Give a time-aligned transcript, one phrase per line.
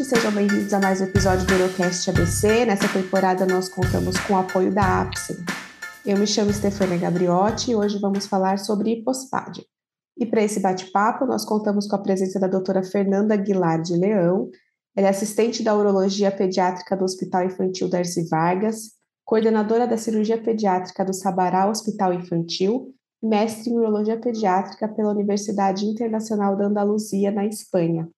[0.00, 2.64] gente, sejam bem-vindos a mais um episódio do Eurocast ABC.
[2.64, 5.36] Nessa temporada nós contamos com o apoio da APSEM.
[6.06, 9.62] Eu me chamo Stefania Gabriotti e hoje vamos falar sobre hipospádia.
[10.16, 14.48] E para esse bate-papo nós contamos com a presença da doutora Fernanda Aguilar de Leão,
[14.96, 18.92] ela é assistente da urologia pediátrica do Hospital Infantil Darcy Vargas,
[19.24, 26.56] coordenadora da cirurgia pediátrica do Sabará Hospital Infantil, mestre em urologia pediátrica pela Universidade Internacional
[26.56, 28.08] da Andaluzia, na Espanha.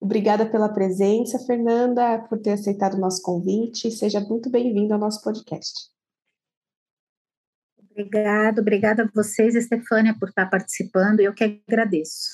[0.00, 3.90] Obrigada pela presença, Fernanda, por ter aceitado o nosso convite.
[3.90, 5.90] Seja muito bem-vindo ao nosso podcast.
[7.90, 11.20] Obrigada, obrigada a vocês, Estefânia, por estar participando.
[11.20, 12.30] Eu que agradeço.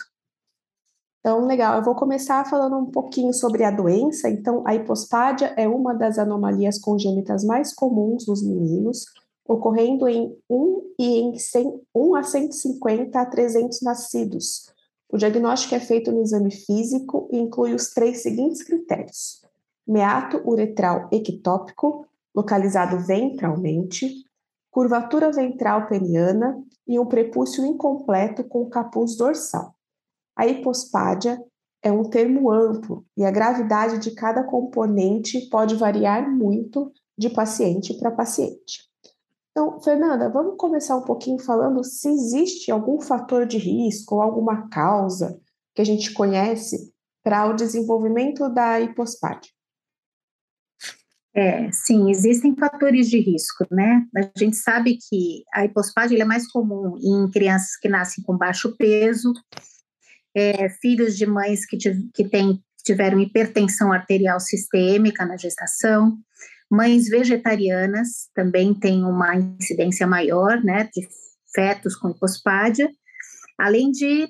[1.18, 1.76] Então, legal.
[1.76, 4.28] Eu vou começar falando um pouquinho sobre a doença.
[4.28, 9.06] Então, a hipospádia é uma das anomalias congênitas mais comuns nos meninos,
[9.44, 14.75] ocorrendo em 1 e em 100, 1 a 150 a 300 nascidos.
[15.08, 19.42] O diagnóstico é feito no exame físico e inclui os três seguintes critérios:
[19.86, 24.24] meato uretral ectópico, localizado ventralmente,
[24.70, 29.74] curvatura ventral peniana e um prepúcio incompleto com capuz dorsal.
[30.36, 31.42] A hipospádia
[31.82, 37.94] é um termo amplo e a gravidade de cada componente pode variar muito de paciente
[37.94, 38.86] para paciente.
[39.56, 44.68] Então, Fernanda, vamos começar um pouquinho falando se existe algum fator de risco ou alguma
[44.68, 45.40] causa
[45.74, 46.92] que a gente conhece
[47.24, 49.50] para o desenvolvimento da hipospádia.
[51.34, 54.06] É, sim, existem fatores de risco, né?
[54.14, 58.76] A gente sabe que a hipospádia é mais comum em crianças que nascem com baixo
[58.76, 59.32] peso,
[60.34, 61.78] é, filhos de mães que,
[62.12, 66.18] que tem, tiveram hipertensão arterial sistêmica na gestação,
[66.70, 71.06] mães vegetarianas também têm uma incidência maior, né, de
[71.54, 72.90] fetos com hipospádia,
[73.58, 74.28] além de,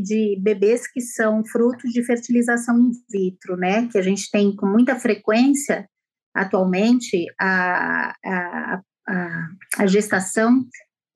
[0.00, 4.66] de bebês que são frutos de fertilização in vitro, né, que a gente tem com
[4.66, 5.88] muita frequência
[6.34, 10.64] atualmente a, a, a, a gestação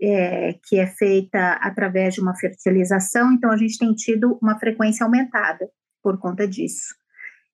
[0.01, 5.05] é, que é feita através de uma fertilização, então a gente tem tido uma frequência
[5.05, 5.69] aumentada
[6.03, 6.95] por conta disso.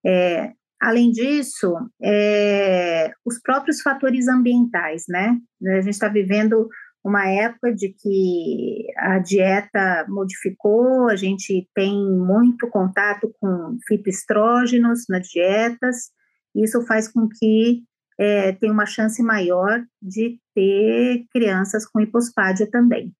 [0.04, 5.38] É, além disso, é, os próprios fatores ambientais, né?
[5.64, 6.68] A gente está vivendo
[7.04, 15.28] uma época de que a dieta modificou, a gente tem muito contato com fitoestrógenos nas
[15.28, 16.10] dietas,
[16.54, 17.84] isso faz com que
[18.18, 23.12] é, tem uma chance maior de ter crianças com hipospádia também.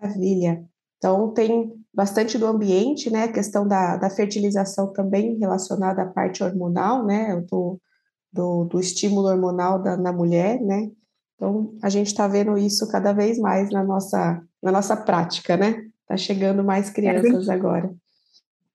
[0.00, 0.64] Maravilha.
[0.96, 3.24] Então, tem bastante do ambiente, né?
[3.24, 7.44] A questão da, da fertilização também relacionada à parte hormonal, né?
[7.50, 7.80] Do,
[8.32, 10.90] do, do estímulo hormonal da, na mulher, né?
[11.34, 15.86] Então, a gente está vendo isso cada vez mais na nossa, na nossa prática, né?
[16.02, 17.94] Está chegando mais crianças é, a gente, agora.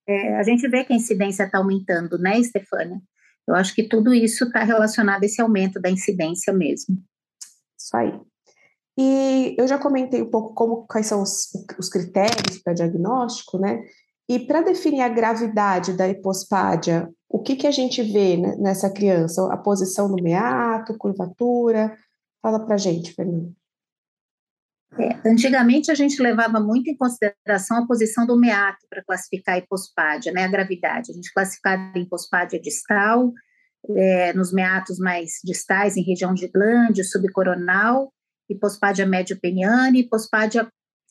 [0.08, 3.02] É, a gente vê que a incidência está aumentando, né, Stefânia?
[3.48, 6.98] Eu acho que tudo isso está relacionado a esse aumento da incidência mesmo.
[7.78, 8.18] Isso aí.
[8.98, 11.50] E eu já comentei um pouco como quais são os,
[11.80, 13.84] os critérios para diagnóstico, né?
[14.30, 18.92] E para definir a gravidade da hipospádia, o que, que a gente vê né, nessa
[18.92, 19.52] criança?
[19.52, 21.98] A posição do meato, curvatura?
[22.42, 23.54] Fala para a gente, Fernando.
[25.00, 29.58] É, antigamente a gente levava muito em consideração a posição do meato para classificar a
[29.58, 31.12] hipospádia, né, a gravidade.
[31.12, 33.34] A gente classificava a hipospádia distal,
[33.96, 38.14] é, nos meatos mais distais, em região de glande, subcoronal,
[38.50, 40.68] hipospádia médio-peniana e hipospádia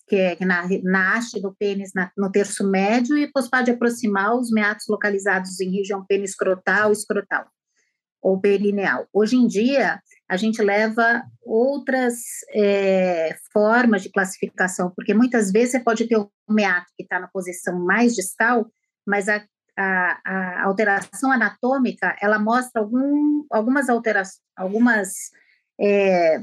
[0.07, 4.51] que é na, na haste do pênis na, no terço médio e hipospádia proximal, os
[4.51, 7.47] meatos localizados em região peniscrotal e escrotal
[8.21, 9.07] ou perineal.
[9.13, 12.15] Hoje em dia, a gente leva outras
[12.55, 17.29] é, formas de classificação, porque muitas vezes você pode ter um meato que está na
[17.29, 18.71] posição mais distal,
[19.07, 19.45] mas a,
[19.77, 25.15] a, a, alteração anatômica ela mostra algum, algumas alterações, algumas
[25.81, 26.39] é,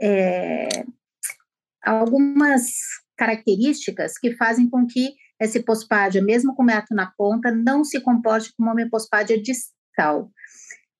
[0.00, 0.84] é,
[1.82, 2.62] algumas
[3.16, 8.52] características que fazem com que essa hipospádia, mesmo com meato na ponta, não se comporte
[8.56, 10.30] como uma hipospádia distal.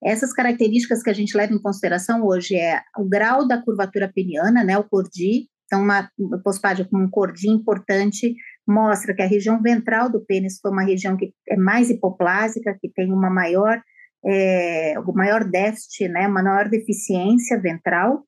[0.02, 4.64] Essas características que a gente leva em consideração hoje é o grau da curvatura peniana,
[4.64, 8.34] né, o cordi, então uma hipospádia com um cordi importante
[8.66, 12.88] mostra que a região ventral do pênis foi uma região que é mais hipoplásica, que
[12.88, 13.80] tem uma maior,
[14.24, 18.24] é, o maior déficit, né, uma maior deficiência ventral,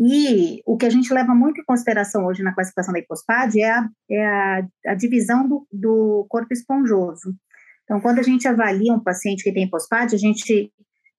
[0.00, 3.70] e o que a gente leva muito em consideração hoje na classificação da hipospádia é
[3.70, 7.34] a, é a, a divisão do, do corpo esponjoso.
[7.82, 10.72] Então, quando a gente avalia um paciente que tem hipospádia, a gente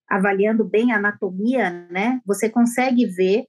[0.08, 3.44] avaliando bem a anatomia, né, você consegue ver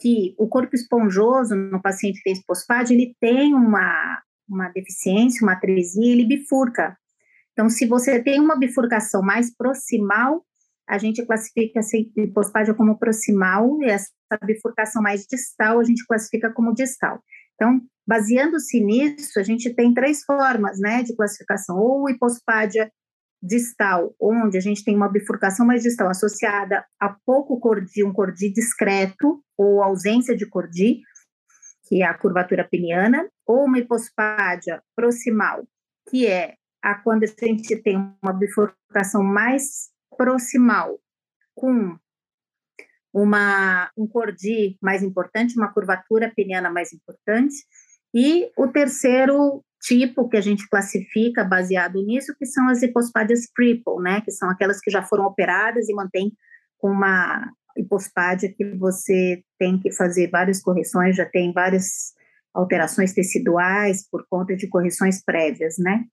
[0.00, 5.54] que o corpo esponjoso no paciente que tem hipospádia, ele tem uma, uma deficiência, uma
[5.54, 6.96] atresia, ele bifurca.
[7.52, 10.44] Então, se você tem uma bifurcação mais proximal,
[10.88, 14.10] a gente classifica essa hipospádia como proximal, e essa
[14.42, 17.22] bifurcação mais distal a gente classifica como distal.
[17.54, 22.90] Então, baseando-se nisso, a gente tem três formas né, de classificação, ou hipospádia
[23.42, 28.52] distal, onde a gente tem uma bifurcação mais distal associada a pouco cordi, um cordi
[28.52, 31.00] discreto, ou ausência de cordi,
[31.86, 35.64] que é a curvatura peniana, ou uma hipospádia proximal,
[36.08, 40.98] que é a quando a gente tem uma bifurcação mais proximal,
[41.54, 41.96] com
[43.16, 47.54] uma, um cordi mais importante, uma curvatura peniana mais importante,
[48.14, 54.02] e o terceiro tipo que a gente classifica baseado nisso, que são as hipospádias triple,
[54.02, 56.30] né, que são aquelas que já foram operadas e mantêm
[56.82, 62.12] uma hipospádia que você tem que fazer várias correções, já tem várias
[62.52, 66.04] alterações teciduais por conta de correções prévias, né?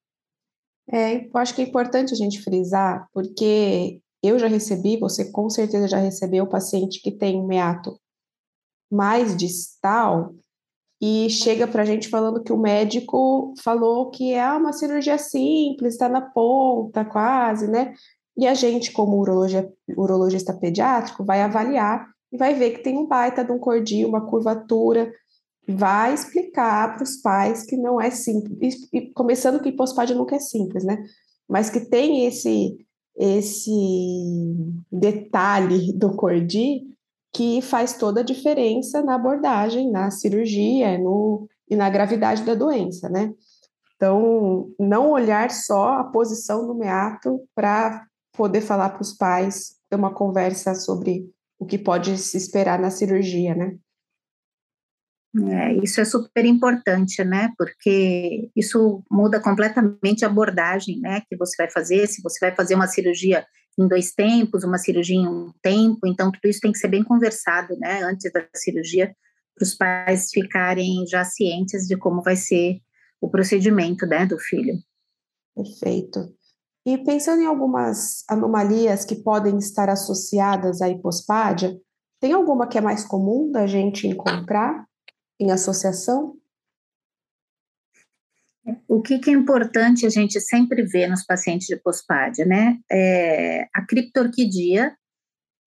[0.90, 5.50] É, eu acho que é importante a gente frisar, porque eu já recebi, você com
[5.50, 8.00] certeza já recebeu paciente que tem um meato
[8.90, 10.34] mais distal
[11.02, 15.96] e chega para a gente falando que o médico falou que é uma cirurgia simples,
[15.96, 17.94] está na ponta quase, né?
[18.38, 23.06] E a gente, como urologia, urologista pediátrico, vai avaliar e vai ver que tem um
[23.06, 25.12] baita de um cordil, uma curvatura,
[25.68, 30.40] vai explicar para os pais que não é simples, e, começando que hipospádia nunca é
[30.40, 31.04] simples, né?
[31.48, 32.78] Mas que tem esse
[33.16, 33.72] esse
[34.92, 36.82] detalhe do cordi
[37.34, 43.10] que faz toda a diferença na abordagem, na cirurgia no, e na gravidade da doença,
[43.10, 43.34] né?
[43.96, 49.96] Então, não olhar só a posição do meato para poder falar para os pais, ter
[49.96, 53.78] uma conversa sobre o que pode se esperar na cirurgia, né?
[55.36, 57.52] É, isso é super importante, né?
[57.58, 61.22] Porque isso muda completamente a abordagem, né?
[61.28, 63.46] Que você vai fazer, se você vai fazer uma cirurgia
[63.80, 67.04] em dois tempos, uma cirurgia em um tempo, então tudo isso tem que ser bem
[67.04, 68.04] conversado, né?
[68.04, 69.16] Antes da cirurgia,
[69.56, 72.80] para os pais ficarem já cientes de como vai ser
[73.22, 74.76] o procedimento, né, do filho.
[75.56, 76.34] Perfeito.
[76.86, 81.80] E pensando em algumas anomalias que podem estar associadas à hipospádia,
[82.20, 84.86] tem alguma que é mais comum da gente encontrar?
[85.44, 86.36] Em associação?
[88.88, 92.80] O que, que, é importante a gente sempre ver nos pacientes de pospádia, né?
[92.90, 94.96] É, a criptorquidia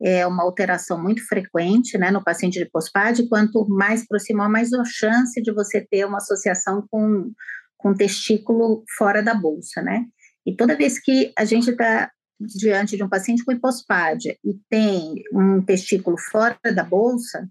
[0.00, 3.26] é uma alteração muito frequente, né, no paciente de pospádia.
[3.28, 7.32] Quanto mais proximal, mais a chance de você ter uma associação com,
[7.76, 10.06] com testículo fora da bolsa, né?
[10.46, 15.23] E toda vez que a gente está diante de um paciente com hipospádia e tem
[15.32, 17.49] um testículo fora da bolsa,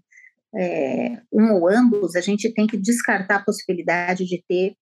[0.54, 4.74] é, um ou ambos, a gente tem que descartar a possibilidade de ter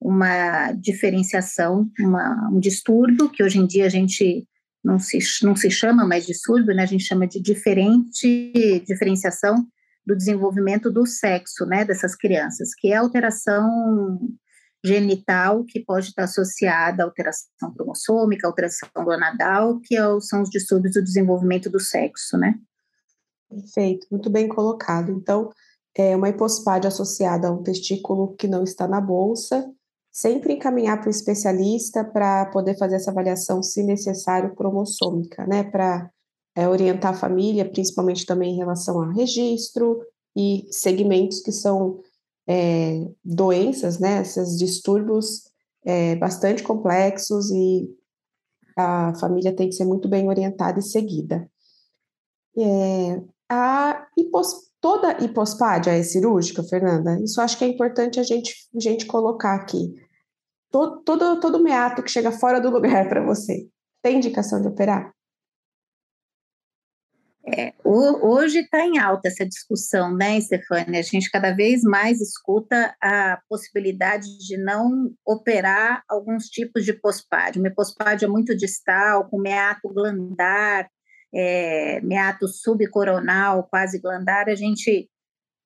[0.00, 4.46] uma diferenciação, uma, um distúrbio, que hoje em dia a gente
[4.82, 6.82] não se, não se chama mais distúrbio, né?
[6.82, 9.66] a gente chama de diferente diferenciação
[10.06, 14.18] do desenvolvimento do sexo né, dessas crianças, que é alteração
[14.82, 20.94] genital que pode estar associada à alteração cromossômica, alteração gonadal, que é são os distúrbios
[20.94, 22.54] do desenvolvimento do sexo, né?
[23.50, 25.10] Perfeito, muito bem colocado.
[25.10, 25.50] Então,
[25.94, 29.68] é uma hipospádia associada a um testículo que não está na bolsa,
[30.10, 35.64] sempre encaminhar para o especialista para poder fazer essa avaliação, se necessário, cromossômica, né?
[35.64, 36.08] Para
[36.54, 40.00] é, orientar a família, principalmente também em relação a registro
[40.36, 42.00] e segmentos que são
[42.46, 44.22] é, doenças, né?
[44.22, 45.42] Esses distúrbios
[45.84, 47.88] é, bastante complexos e
[48.76, 51.50] a família tem que ser muito bem orientada e seguida.
[52.56, 57.18] É, a hipos, toda hipospádia é cirúrgica, Fernanda?
[57.22, 59.94] Isso acho que é importante a gente, a gente colocar aqui.
[60.70, 63.68] Todo, todo, todo meato que chega fora do lugar para você,
[64.00, 65.12] tem indicação de operar?
[67.52, 71.00] É, hoje está em alta essa discussão, né, Stefania?
[71.00, 77.60] A gente cada vez mais escuta a possibilidade de não operar alguns tipos de hipospádia.
[77.60, 80.88] Uma hipospádia muito distal, com meato glandar,
[81.34, 85.08] é, meato subcoronal, quase glandar, a gente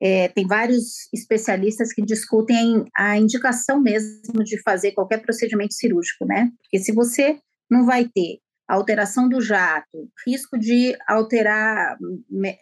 [0.01, 6.51] é, tem vários especialistas que discutem a indicação mesmo de fazer qualquer procedimento cirúrgico, né?
[6.63, 7.39] Porque se você
[7.71, 11.97] não vai ter alteração do jato, risco de alterar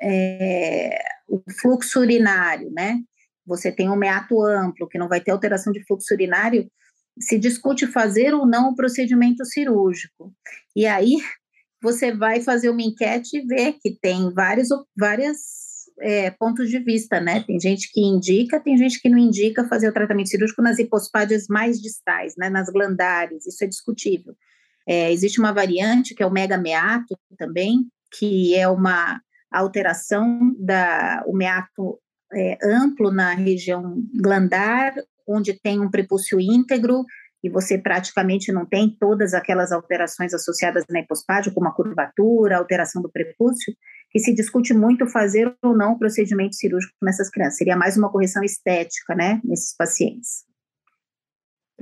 [0.01, 2.99] é, o fluxo urinário, né?
[3.47, 6.71] Você tem um meato amplo, que não vai ter alteração de fluxo urinário,
[7.19, 10.33] se discute fazer ou não o procedimento cirúrgico.
[10.75, 11.17] E aí
[11.83, 15.39] você vai fazer uma enquete e ver que tem vários, vários
[16.01, 17.43] é, pontos de vista, né?
[17.47, 21.47] Tem gente que indica, tem gente que não indica fazer o tratamento cirúrgico nas hipospádias
[21.49, 22.49] mais distais, né?
[22.49, 24.35] Nas glandares, isso é discutível.
[24.87, 27.87] É, existe uma variante que é o megameato também,
[28.19, 29.21] que é uma
[29.51, 32.01] alteração da o meato
[32.33, 34.95] é, amplo na região glandar,
[35.29, 37.05] onde tem um prepúcio íntegro
[37.43, 42.59] e você praticamente não tem todas aquelas alterações associadas na hipospádio, como a curvatura, a
[42.59, 43.75] alteração do prepúcio,
[44.11, 47.59] que se discute muito fazer ou não o procedimento cirúrgico nessas crianças.
[47.59, 50.45] Seria mais uma correção estética, né, nesses pacientes.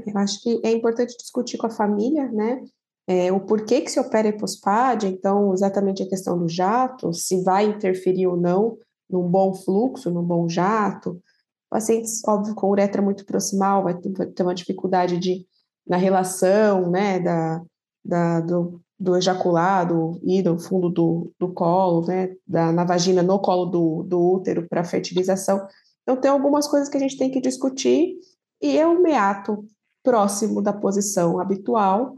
[0.06, 2.62] Eu acho que é importante discutir com a família, né,
[3.06, 7.66] é, o porquê que se opera hipospádia, então, exatamente a questão do jato, se vai
[7.66, 8.78] interferir ou não
[9.10, 11.20] num bom fluxo, num bom jato.
[11.68, 15.44] Pacientes, óbvio, com uretra muito proximal, vai ter, vai ter uma dificuldade de,
[15.90, 17.62] na relação, né, da,
[18.04, 23.38] da, do, do ejaculado e do fundo do, do colo, né, da, na vagina, no
[23.40, 25.66] colo do, do útero para fertilização.
[26.02, 28.14] Então, tem algumas coisas que a gente tem que discutir,
[28.62, 29.64] e é um meato
[30.02, 32.16] próximo da posição habitual,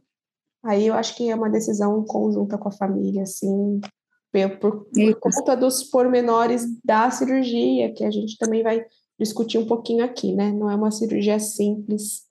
[0.64, 3.80] Aí eu acho que é uma decisão conjunta com a família, assim,
[4.60, 8.84] por, por conta dos pormenores da cirurgia, que a gente também vai
[9.18, 10.52] discutir um pouquinho aqui, né?
[10.52, 12.22] Não é uma cirurgia simples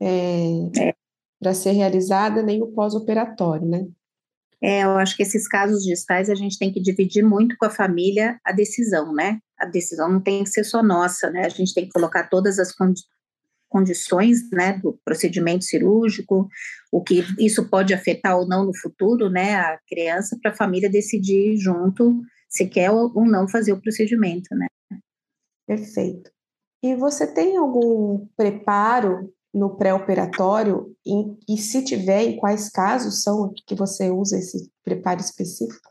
[0.00, 0.94] é, é.
[1.40, 3.86] para ser realizada, nem o pós-operatório, né?
[4.60, 7.70] É, eu acho que esses casos distais a gente tem que dividir muito com a
[7.70, 9.38] família a decisão, né?
[9.58, 11.46] A decisão não tem que ser só nossa, né?
[11.46, 12.74] A gente tem que colocar todas as
[13.68, 16.48] condições né, do procedimento cirúrgico,
[16.90, 20.90] o que isso pode afetar ou não no futuro, né, a criança, para a família
[20.90, 24.66] decidir junto se quer ou não fazer o procedimento, né.
[25.66, 26.30] Perfeito.
[26.82, 30.94] E você tem algum preparo no pré-operatório
[31.48, 35.90] e se tiver, em quais casos são que você usa esse preparo específico?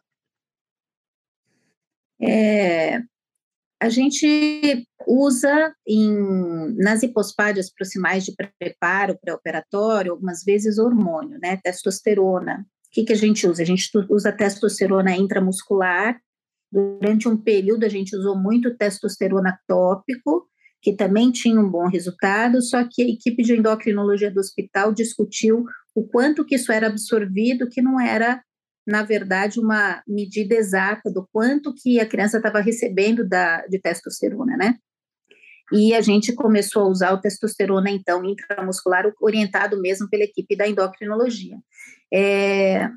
[2.21, 2.99] É,
[3.79, 12.65] a gente usa em, nas hipospádias proximais de preparo pré-operatório, algumas vezes hormônio, né, testosterona.
[12.87, 13.61] O que, que a gente usa?
[13.61, 16.19] A gente usa testosterona intramuscular.
[16.71, 20.47] Durante um período, a gente usou muito testosterona tópico,
[20.81, 25.65] que também tinha um bom resultado, só que a equipe de endocrinologia do hospital discutiu
[25.95, 28.41] o quanto que isso era absorvido, que não era
[28.87, 34.55] na verdade, uma medida exata do quanto que a criança estava recebendo da, de testosterona,
[34.55, 34.75] né?
[35.73, 40.65] E a gente começou a usar o testosterona, então, intramuscular, orientado mesmo pela equipe da
[40.65, 41.57] endocrinologia.
[42.13, 42.89] É,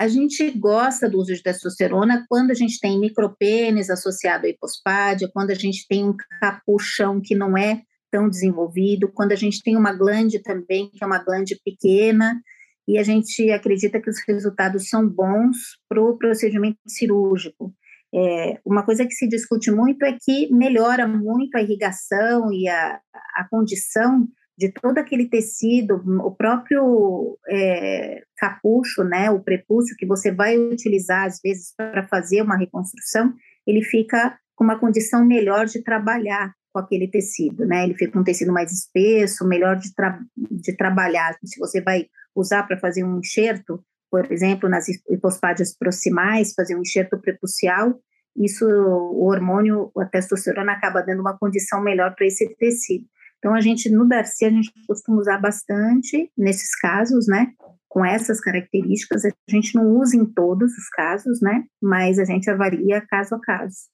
[0.00, 5.30] a gente gosta do uso de testosterona quando a gente tem micropênis associado à hipospádia,
[5.30, 9.76] quando a gente tem um capuchão que não é tão desenvolvido, quando a gente tem
[9.76, 12.40] uma glande também, que é uma glande pequena,
[12.88, 17.70] e a gente acredita que os resultados são bons para o procedimento cirúrgico.
[18.14, 22.98] É, uma coisa que se discute muito é que melhora muito a irrigação e a,
[23.36, 24.26] a condição
[24.60, 31.24] de todo aquele tecido, o próprio é, capucho, né, o prepúcio que você vai utilizar
[31.24, 33.32] às vezes para fazer uma reconstrução,
[33.66, 37.84] ele fica com uma condição melhor de trabalhar com aquele tecido, né?
[37.84, 41.34] Ele fica um tecido mais espesso, melhor de, tra de trabalhar.
[41.42, 46.82] Se você vai usar para fazer um enxerto, por exemplo, nas hipospádias proximais, fazer um
[46.82, 47.98] enxerto prepucial,
[48.36, 53.06] isso, o hormônio, a testosterona acaba dando uma condição melhor para esse tecido.
[53.40, 57.52] Então, a gente, no Darcy, a gente costuma usar bastante nesses casos, né?
[57.88, 61.64] Com essas características, a gente não usa em todos os casos, né?
[61.82, 63.88] Mas a gente avalia caso a caso.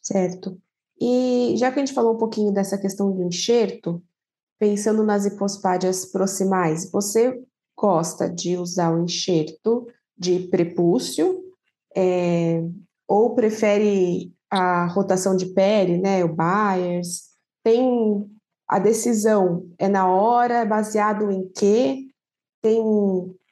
[0.00, 0.56] Certo.
[1.00, 4.02] E já que a gente falou um pouquinho dessa questão do enxerto,
[4.58, 7.42] pensando nas hipospádias proximais, você
[7.76, 11.42] gosta de usar o enxerto de prepúcio
[11.96, 12.62] é,
[13.08, 17.29] ou prefere a rotação de pele, né, o Byers?
[17.62, 18.30] Tem
[18.68, 22.06] a decisão é na hora, é baseado em quê?
[22.62, 22.80] Tem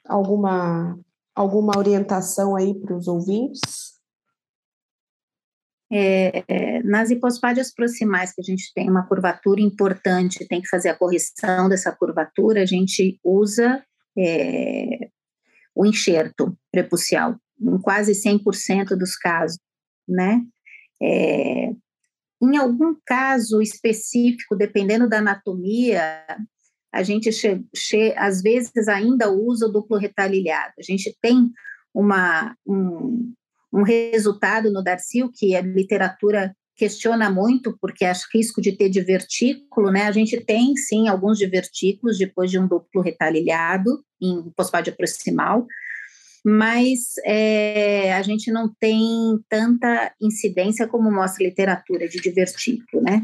[0.05, 0.97] alguma
[1.35, 3.97] alguma orientação aí para os ouvintes?
[5.91, 10.89] É, é, nas hipospádias proximais, que a gente tem uma curvatura importante, tem que fazer
[10.89, 13.83] a correção dessa curvatura, a gente usa
[14.17, 15.09] é,
[15.73, 19.57] o enxerto prepucial, em quase 100% dos casos,
[20.07, 20.43] né?
[22.41, 26.23] Em algum caso específico, dependendo da anatomia,
[26.91, 27.29] a gente
[28.15, 30.73] às vezes ainda usa o duplo retalhilhado.
[30.79, 31.51] A gente tem
[31.93, 33.33] uma, um,
[33.73, 39.91] um resultado no Darcy, que a literatura questiona muito, porque acho risco de ter divertículo,
[39.91, 40.03] né?
[40.03, 45.67] A gente tem, sim, alguns divertículos depois de um duplo retalhilhado em pós-pádia proximal,
[46.45, 53.23] mas é, a gente não tem tanta incidência como mostra a literatura de divertículo, né?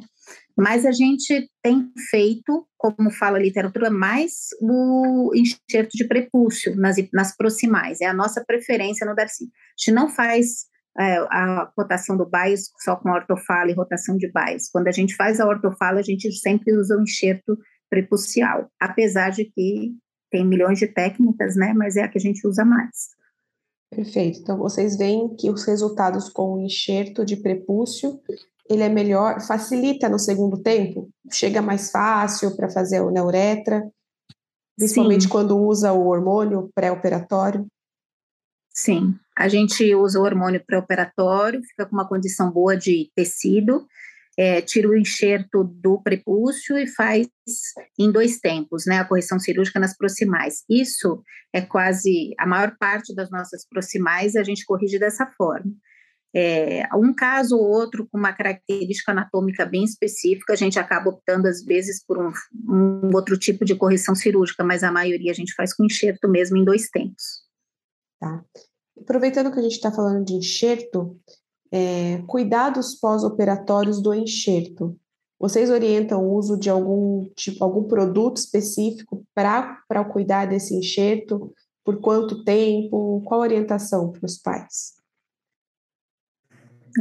[0.58, 6.96] Mas a gente tem feito, como fala a literatura, mais o enxerto de prepúcio nas,
[7.12, 9.44] nas proximais, é a nossa preferência no Darcy.
[9.44, 10.66] A gente não faz
[10.98, 14.70] é, a rotação do bias só com ortofala e rotação de bias.
[14.72, 17.58] Quando a gente faz a ortofala, a gente sempre usa o enxerto
[17.90, 19.94] prepucial, apesar de que
[20.36, 23.16] tem milhões de técnicas, né, mas é a que a gente usa mais.
[23.90, 24.42] Perfeito.
[24.42, 28.20] Então, vocês veem que os resultados com o enxerto de prepúcio,
[28.70, 31.10] ele é melhor, facilita no segundo tempo?
[31.32, 33.90] Chega mais fácil para fazer o neuretra,
[34.76, 35.30] principalmente Sim.
[35.30, 37.66] quando usa o hormônio pré-operatório?
[38.72, 43.88] Sim, a gente usa o hormônio pré-operatório, fica com uma condição boa de tecido,
[44.38, 47.28] é, tira o enxerto do prepúcio e faz
[47.98, 50.64] em dois tempos, né, a correção cirúrgica nas proximais.
[50.70, 51.24] Isso
[51.54, 55.72] é quase a maior parte das nossas proximais a gente corrige dessa forma.
[56.38, 61.48] É, um caso ou outro com uma característica anatômica bem específica, a gente acaba optando
[61.48, 62.30] às vezes por um,
[62.68, 66.58] um outro tipo de correção cirúrgica, mas a maioria a gente faz com enxerto mesmo
[66.58, 67.46] em dois tempos.
[68.20, 68.44] Tá.
[69.00, 71.18] Aproveitando que a gente está falando de enxerto,
[71.76, 74.98] é, cuidados pós-operatórios do enxerto.
[75.38, 81.54] Vocês orientam o uso de algum tipo, algum produto específico para cuidar desse enxerto?
[81.84, 83.22] Por quanto tempo?
[83.26, 84.94] Qual a orientação para os pais?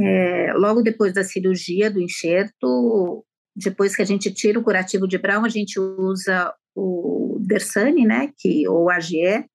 [0.02, 5.18] É, logo depois da cirurgia do enxerto, depois que a gente tira o curativo de
[5.18, 9.48] Brown, a gente usa o Dersane, né, que, ou AGE,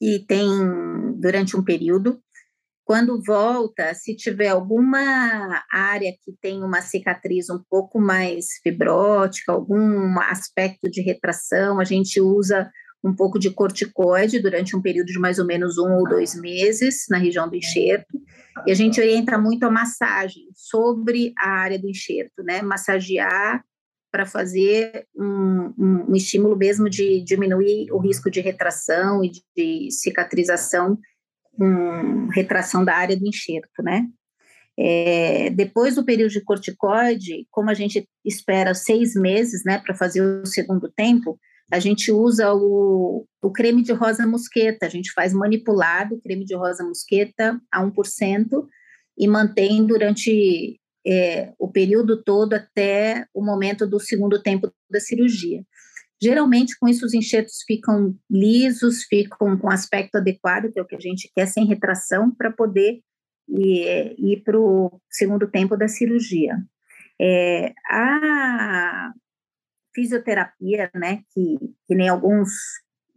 [0.00, 0.48] e tem
[1.18, 2.18] durante um período.
[2.88, 10.18] Quando volta, se tiver alguma área que tem uma cicatriz um pouco mais fibrótica, algum
[10.20, 12.70] aspecto de retração, a gente usa
[13.04, 17.04] um pouco de corticoide durante um período de mais ou menos um ou dois meses
[17.10, 18.18] na região do enxerto.
[18.66, 22.62] E a gente orienta muito a massagem sobre a área do enxerto, né?
[22.62, 23.62] Massagear
[24.10, 29.42] para fazer um, um, um, estímulo mesmo de diminuir o risco de retração e de,
[29.54, 30.98] de cicatrização
[31.58, 34.06] com retração da área do enxerto, né?
[34.78, 40.22] É, depois do período de corticoide, como a gente espera seis meses, né, para fazer
[40.22, 41.36] o segundo tempo,
[41.70, 46.44] a gente usa o, o creme de rosa mosqueta, a gente faz manipulado o creme
[46.44, 48.66] de rosa mosqueta a 1%
[49.18, 55.64] e mantém durante é, o período todo até o momento do segundo tempo da cirurgia.
[56.20, 60.96] Geralmente, com isso, os enxertos ficam lisos, ficam com aspecto adequado, que é o que
[60.96, 63.00] a gente quer, sem retração, para poder
[63.48, 66.56] ir, ir para o segundo tempo da cirurgia.
[67.20, 69.12] É, a
[69.94, 72.50] fisioterapia, né, que, que nem alguns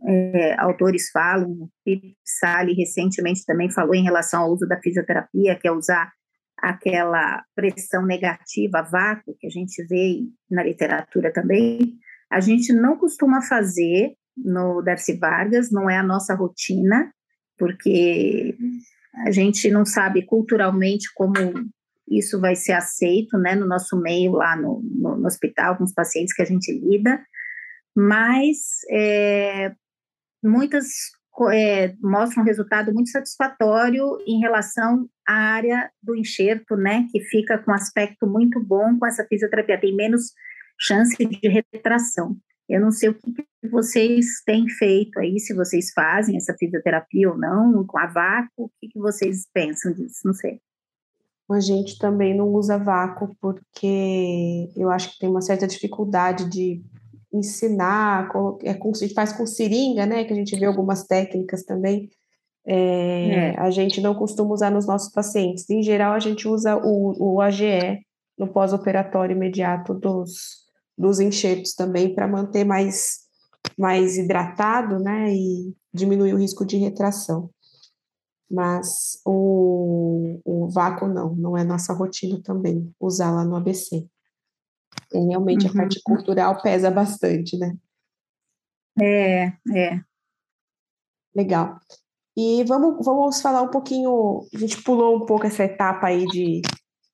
[0.08, 5.68] é, autores falam, Philip Sally recentemente também falou em relação ao uso da fisioterapia, que
[5.68, 6.12] é usar
[6.58, 12.00] aquela pressão negativa, vácuo, que a gente vê na literatura também,
[12.32, 17.12] a gente não costuma fazer no Darcy Vargas, não é a nossa rotina,
[17.58, 18.56] porque
[19.26, 21.36] a gente não sabe culturalmente como
[22.10, 25.94] isso vai ser aceito, né, no nosso meio lá no, no, no hospital, com os
[25.94, 27.22] pacientes que a gente lida,
[27.96, 28.58] mas
[28.90, 29.74] é,
[30.44, 30.88] muitas
[31.54, 37.58] é, mostram um resultado muito satisfatório em relação à área do enxerto, né, que fica
[37.58, 40.34] com aspecto muito bom com essa fisioterapia, tem menos
[40.82, 42.36] chance de retração.
[42.68, 47.38] Eu não sei o que vocês têm feito aí, se vocês fazem essa fisioterapia ou
[47.38, 50.22] não, com a vácuo, o que vocês pensam disso?
[50.26, 50.60] Não sei.
[51.50, 56.82] A gente também não usa vácuo porque eu acho que tem uma certa dificuldade de
[57.34, 58.30] ensinar,
[58.64, 58.74] é
[59.14, 60.24] faz com seringa, né?
[60.24, 62.10] Que a gente vê algumas técnicas também.
[62.66, 63.60] É, é.
[63.60, 65.70] A gente não costuma usar nos nossos pacientes.
[65.70, 68.00] Em geral, a gente usa o, o AGE
[68.38, 70.61] no pós-operatório imediato dos,
[71.02, 73.22] dos enxertos também para manter mais,
[73.78, 77.50] mais hidratado, né, e diminuir o risco de retração.
[78.50, 84.06] Mas o, o vácuo não, não é nossa rotina também, usar lá no ABC.
[85.14, 85.72] E realmente uhum.
[85.72, 87.76] a parte cultural pesa bastante, né?
[89.00, 90.02] É, é.
[91.36, 91.80] Legal.
[92.36, 96.62] E vamos, vamos falar um pouquinho, a gente pulou um pouco essa etapa aí de,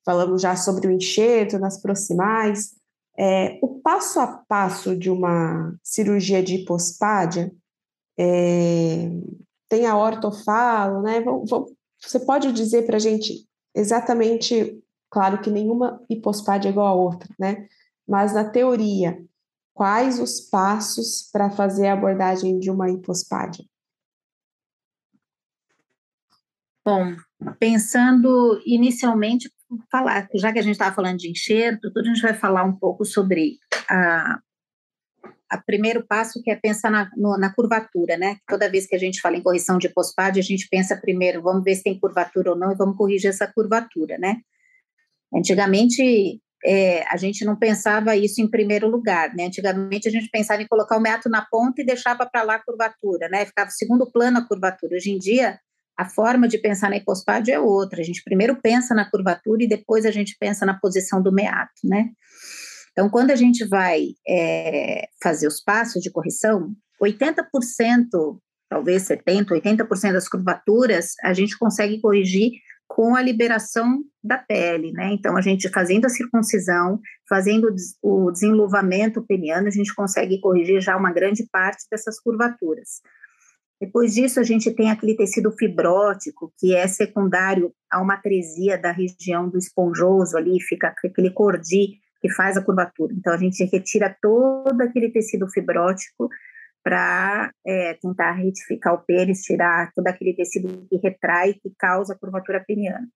[0.06, 2.77] falamos já sobre o enxerto nas proximais,
[3.18, 7.52] é, o passo a passo de uma cirurgia de hipospádia
[8.18, 9.10] é,
[9.68, 11.24] tem a ortofalo, né?
[12.02, 17.30] Você pode dizer para a gente exatamente, claro que nenhuma hipospádia é igual a outra,
[17.40, 17.68] né?
[18.08, 19.22] Mas na teoria,
[19.74, 23.66] quais os passos para fazer a abordagem de uma hipospádia?
[26.86, 27.16] Bom,
[27.60, 29.52] pensando inicialmente,
[29.92, 32.74] falar, já que a gente estava falando de enxerto, tudo a gente vai falar um
[32.74, 33.58] pouco sobre
[33.90, 34.40] a,
[35.50, 38.38] a primeiro passo que é pensar na, no, na curvatura, né?
[38.48, 41.64] Toda vez que a gente fala em correção de pospad, a gente pensa primeiro, vamos
[41.64, 44.38] ver se tem curvatura ou não e vamos corrigir essa curvatura, né?
[45.34, 49.46] Antigamente, é, a gente não pensava isso em primeiro lugar, né?
[49.46, 52.64] Antigamente a gente pensava em colocar o meato na ponta e deixava para lá a
[52.64, 53.46] curvatura, né?
[53.46, 54.96] Ficava segundo plano a curvatura.
[54.96, 55.60] Hoje em dia,
[55.98, 58.02] a forma de pensar na hipospádio é outra.
[58.02, 61.82] A gente primeiro pensa na curvatura e depois a gente pensa na posição do meato,
[61.84, 62.10] né?
[62.92, 67.44] Então, quando a gente vai é, fazer os passos de correção, 80%,
[68.70, 72.52] talvez 70%, 80% das curvaturas a gente consegue corrigir
[72.88, 75.14] com a liberação da pele, né?
[75.14, 77.68] Então, a gente fazendo a circuncisão, fazendo
[78.02, 83.02] o desenluvamento peniano, a gente consegue corrigir já uma grande parte dessas curvaturas.
[83.80, 88.92] Depois disso, a gente tem aquele tecido fibrótico, que é secundário a uma atresia da
[88.92, 93.14] região do esponjoso ali, fica aquele cordi que faz a curvatura.
[93.14, 96.28] Então, a gente retira todo aquele tecido fibrótico
[96.84, 102.18] para é, tentar retificar o pênis, tirar todo aquele tecido que retrai, que causa a
[102.18, 103.08] curvatura peniana.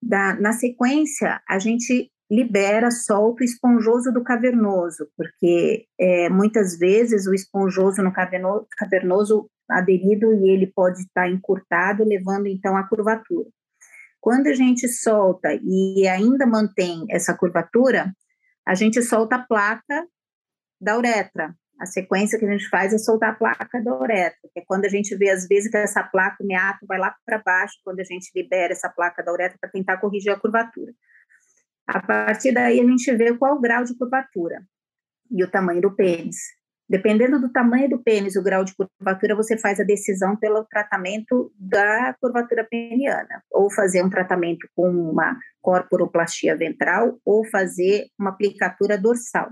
[0.00, 7.26] Da, na sequência, a gente libera, solta o esponjoso do cavernoso, porque é, muitas vezes
[7.26, 13.48] o esponjoso no cavernoso, cavernoso aderido e ele pode estar encurtado, levando então à curvatura.
[14.20, 18.12] Quando a gente solta e ainda mantém essa curvatura,
[18.66, 20.06] a gente solta a placa
[20.80, 21.54] da uretra.
[21.78, 24.84] A sequência que a gente faz é soltar a placa da uretra, que é quando
[24.84, 28.00] a gente vê, às vezes, que essa placa, o meato, vai lá para baixo, quando
[28.00, 30.92] a gente libera essa placa da uretra para tentar corrigir a curvatura.
[31.86, 34.62] A partir daí, a gente vê qual o grau de curvatura
[35.30, 36.36] e o tamanho do pênis.
[36.88, 41.50] Dependendo do tamanho do pênis, o grau de curvatura, você faz a decisão pelo tratamento
[41.58, 48.98] da curvatura peniana, ou fazer um tratamento com uma corporoplastia ventral, ou fazer uma aplicatura
[48.98, 49.50] dorsal.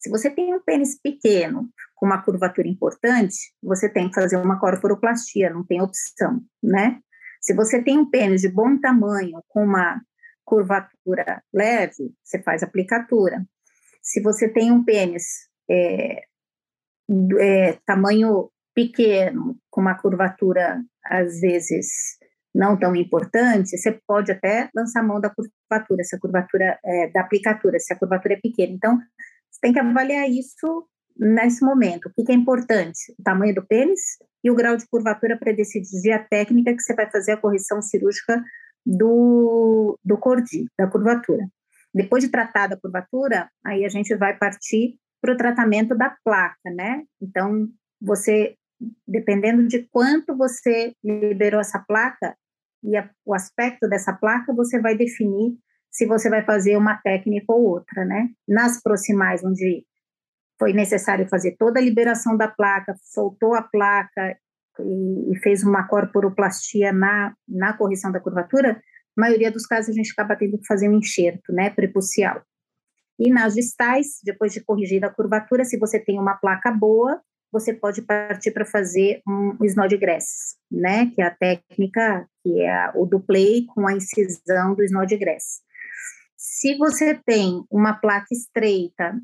[0.00, 4.58] Se você tem um pênis pequeno, com uma curvatura importante, você tem que fazer uma
[4.58, 7.00] corporoplastia, não tem opção, né?
[7.40, 10.00] Se você tem um pênis de bom tamanho, com uma
[10.44, 13.44] curvatura leve, você faz aplicatura.
[14.02, 15.24] Se você tem um pênis
[15.70, 16.22] é,
[17.38, 21.86] é, tamanho pequeno, com uma curvatura às vezes
[22.54, 27.20] não tão importante, você pode até lançar mão da curvatura, se a curvatura é, da
[27.20, 28.72] aplicatura, se a curvatura é pequena.
[28.72, 28.98] Então,
[29.50, 32.06] você tem que avaliar isso nesse momento.
[32.06, 33.12] O que, é importante?
[33.18, 34.00] O tamanho do pênis
[34.42, 37.82] e o grau de curvatura para decidir a técnica que você vai fazer a correção
[37.82, 38.42] cirúrgica
[38.84, 41.46] do, do cordi, da curvatura.
[41.92, 46.70] Depois de tratar da curvatura, aí a gente vai partir para o tratamento da placa,
[46.74, 47.04] né?
[47.20, 47.68] Então,
[48.00, 48.56] você,
[49.06, 52.36] dependendo de quanto você liberou essa placa
[52.82, 55.56] e a, o aspecto dessa placa, você vai definir
[55.90, 58.28] se você vai fazer uma técnica ou outra, né?
[58.46, 59.84] Nas proximais, onde
[60.58, 64.36] foi necessário fazer toda a liberação da placa, soltou a placa
[64.80, 68.80] e, e fez uma corporoplastia na, na correção da curvatura,
[69.16, 72.42] maioria dos casos a gente acaba tendo que fazer um enxerto, né, prepucial.
[73.18, 77.72] E nas distais, depois de corrigida a curvatura, se você tem uma placa boa, você
[77.72, 81.10] pode partir para fazer um snodgrass, né?
[81.14, 85.62] Que é a técnica que é o duplay com a incisão do snodgrass.
[86.36, 89.18] Se você tem uma placa estreita,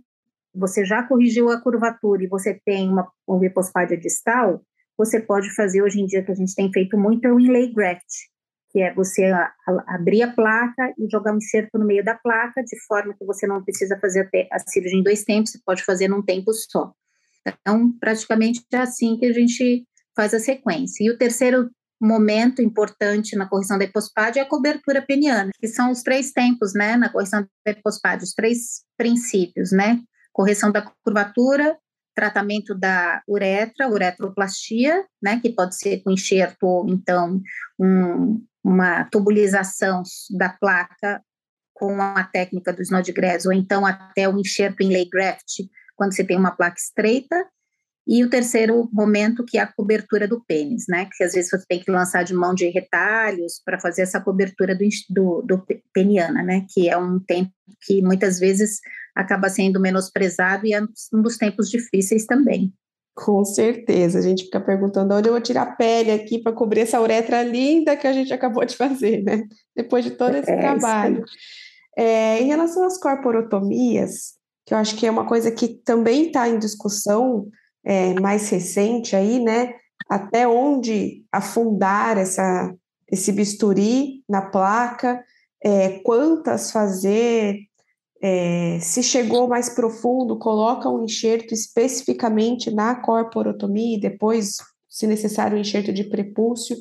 [0.55, 4.63] você já corrigiu a curvatura e você tem uma, uma hipospádia distal,
[4.97, 7.73] você pode fazer hoje em dia que a gente tem feito muito é o inlay
[7.73, 8.07] graft,
[8.75, 9.31] que é você
[9.87, 13.47] abrir a placa e jogar um enxerto no meio da placa, de forma que você
[13.47, 16.93] não precisa fazer a cirurgia em dois tempos, você pode fazer num tempo só.
[17.47, 21.05] Então, praticamente é assim que a gente faz a sequência.
[21.05, 21.71] E o terceiro
[22.03, 26.75] momento importante na correção da hipospádia é a cobertura peniana, que são os três tempos,
[26.75, 30.01] né, na correção da hipospádia, os três princípios, né?
[30.33, 31.79] Correção da curvatura,
[32.15, 37.41] tratamento da uretra, uretroplastia, né, que pode ser com enxerto ou então
[37.79, 41.23] um, uma tubulização da placa
[41.75, 45.65] com a técnica do Snodgrass, ou então até o enxerto em lay graft,
[45.97, 47.37] quando você tem uma placa estreita,
[48.07, 51.09] e o terceiro momento, que é a cobertura do pênis, né?
[51.17, 54.77] Que às vezes você tem que lançar de mão de retalhos para fazer essa cobertura
[54.77, 56.67] do, do, do, peniana, né?
[56.73, 57.51] Que é um tempo
[57.83, 58.81] que muitas vezes
[59.15, 62.73] acaba sendo menosprezado e é um dos tempos difíceis também.
[63.15, 66.81] Com certeza, a gente fica perguntando onde eu vou tirar a pele aqui para cobrir
[66.81, 69.45] essa uretra linda que a gente acabou de fazer, né?
[69.75, 71.25] Depois de todo esse é, trabalho.
[71.97, 74.35] É, em relação às corporotomias,
[74.67, 77.49] que eu acho que é uma coisa que também está em discussão
[77.85, 79.75] é, mais recente aí, né?
[80.09, 82.75] Até onde afundar essa,
[83.11, 85.23] esse bisturi na placa.
[85.65, 87.59] é, quantas fazer,
[88.21, 95.57] é, se chegou mais profundo, coloca um enxerto especificamente na corporotomia e depois, se necessário,
[95.57, 96.77] um enxerto de prepúcio.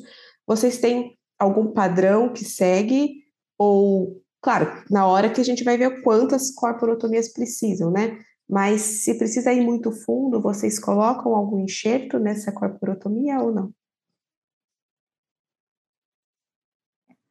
[0.46, 3.24] Vocês têm algum padrão que segue?
[3.58, 8.18] Ou, claro, na hora que a gente vai ver quantas corporotomias precisam, né?
[8.48, 13.74] Mas se precisa ir muito fundo, vocês colocam algum enxerto nessa corporotomia ou não?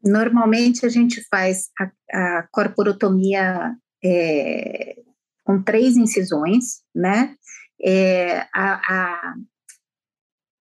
[0.04, 3.74] Normalmente a gente faz a, a corporotomia
[4.04, 4.96] é,
[5.44, 7.36] com três incisões, né?
[7.82, 9.34] É, a, a,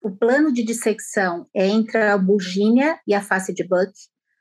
[0.02, 3.92] o plano de dissecção é entre a albugínea e a face de Buck.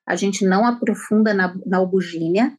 [0.06, 2.58] A gente não aprofunda na, na.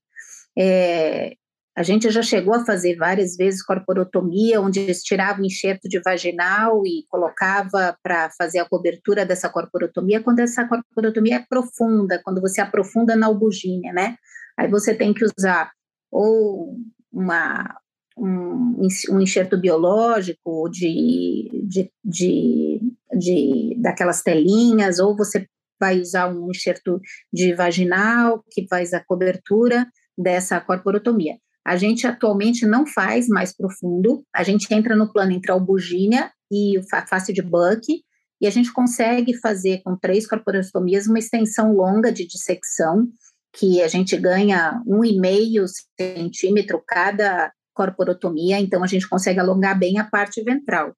[0.59, 1.37] É,
[1.81, 5.99] a gente já chegou a fazer várias vezes corporotomia, onde eles tiravam o enxerto de
[5.99, 12.39] vaginal e colocava para fazer a cobertura dessa corporotomia, quando essa corporotomia é profunda, quando
[12.39, 14.17] você aprofunda na albugínea, né?
[14.59, 15.71] Aí você tem que usar
[16.11, 16.77] ou
[17.11, 17.75] uma,
[18.15, 22.81] um, um enxerto biológico de, de, de,
[23.19, 25.49] de, daquelas telinhas, ou você
[25.81, 27.01] vai usar um enxerto
[27.33, 29.87] de vaginal, que faz a cobertura
[30.19, 31.39] dessa corporotomia.
[31.67, 36.31] A gente atualmente não faz mais profundo, a gente entra no plano entre a albugínea
[36.51, 38.03] e a face de Buck,
[38.41, 43.07] e a gente consegue fazer com três corporotomias uma extensão longa de dissecção,
[43.53, 45.65] que a gente ganha um e meio
[45.99, 50.95] centímetro cada corporotomia, então a gente consegue alongar bem a parte ventral.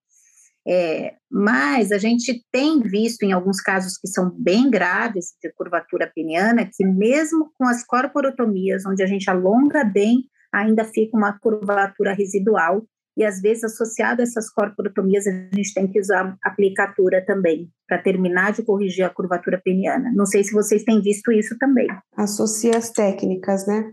[0.66, 6.10] É, mas a gente tem visto em alguns casos que são bem graves de curvatura
[6.14, 10.22] peniana, que mesmo com as corporotomias, onde a gente alonga bem,
[10.52, 12.82] ainda fica uma curvatura residual,
[13.16, 17.98] e às vezes associado a essas corporotomias a gente tem que usar aplicatura também para
[17.98, 20.10] terminar de corrigir a curvatura peniana.
[20.14, 21.88] Não sei se vocês têm visto isso também.
[22.16, 23.92] Associa as técnicas, né?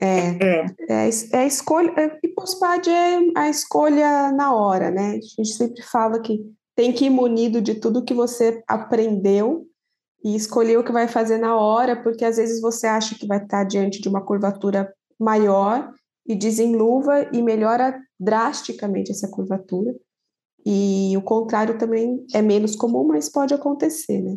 [0.00, 0.66] É, é.
[0.88, 5.10] é, é a escolha, é, e pós-PAD é a escolha na hora, né?
[5.10, 6.40] A gente sempre fala que
[6.74, 9.66] tem que ir munido de tudo que você aprendeu
[10.22, 13.42] e escolher o que vai fazer na hora, porque às vezes você acha que vai
[13.42, 15.92] estar diante de uma curvatura maior
[16.26, 19.94] e desenluva e melhora drasticamente essa curvatura.
[20.64, 24.36] E o contrário também é menos comum, mas pode acontecer, né?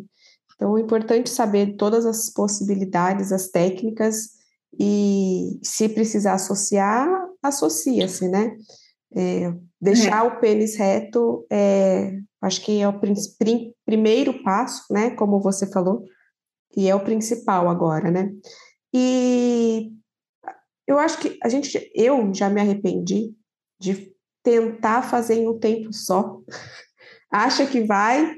[0.54, 4.40] Então, é importante saber todas as possibilidades, as técnicas,
[4.78, 7.08] e se precisar associar,
[7.42, 8.56] associa-se, né?
[9.16, 10.28] É, deixar é.
[10.28, 15.10] o pênis reto, é, acho que é o prim primeiro passo, né?
[15.10, 16.04] Como você falou,
[16.76, 18.30] e é o principal agora, né?
[18.94, 19.90] E
[20.90, 23.32] eu acho que a gente, eu já me arrependi
[23.78, 26.40] de tentar fazer em um tempo só.
[27.30, 28.34] Acha que vai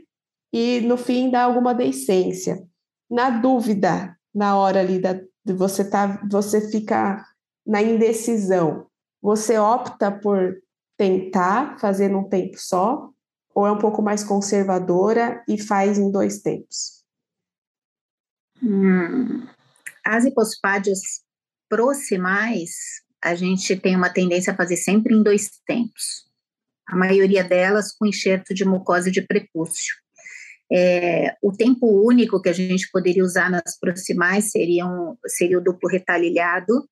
[0.52, 2.62] e no fim dá alguma decência.
[3.10, 7.24] Na dúvida, na hora ali da, de você tá, você fica
[7.66, 8.86] na indecisão.
[9.22, 10.54] Você opta por
[10.98, 13.08] tentar fazer num tempo só
[13.54, 17.02] ou é um pouco mais conservadora e faz em dois tempos?
[18.62, 19.46] Hum,
[20.04, 21.00] as hipospádias
[21.72, 22.70] proximais,
[23.24, 26.26] a gente tem uma tendência a fazer sempre em dois tempos.
[26.86, 29.94] A maioria delas com enxerto de mucosa de prepúcio.
[30.70, 35.64] É, o tempo único que a gente poderia usar nas proximais seria, um, seria o
[35.64, 36.86] duplo retalhilhado,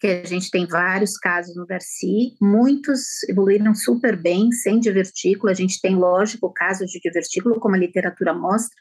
[0.00, 5.54] que a gente tem vários casos no Darcy, muitos evoluíram super bem, sem divertículo, a
[5.54, 8.80] gente tem, lógico, casos de divertículo, como a literatura mostra,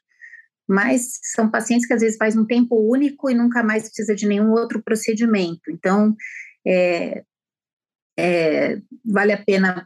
[0.72, 4.26] mas são pacientes que às vezes faz um tempo único e nunca mais precisa de
[4.26, 5.70] nenhum outro procedimento.
[5.70, 6.16] Então,
[6.66, 7.24] é,
[8.18, 9.86] é, vale a pena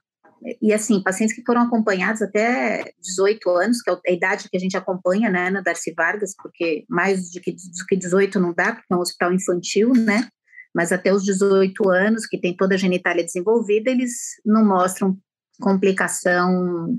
[0.61, 4.59] e assim, pacientes que foram acompanhados até 18 anos, que é a idade que a
[4.59, 8.73] gente acompanha, né, na Darcy Vargas, porque mais do que, do que 18 não dá,
[8.73, 10.27] porque é um hospital infantil, né,
[10.75, 14.11] mas até os 18 anos, que tem toda a genitália desenvolvida, eles
[14.45, 15.17] não mostram
[15.59, 16.93] complicação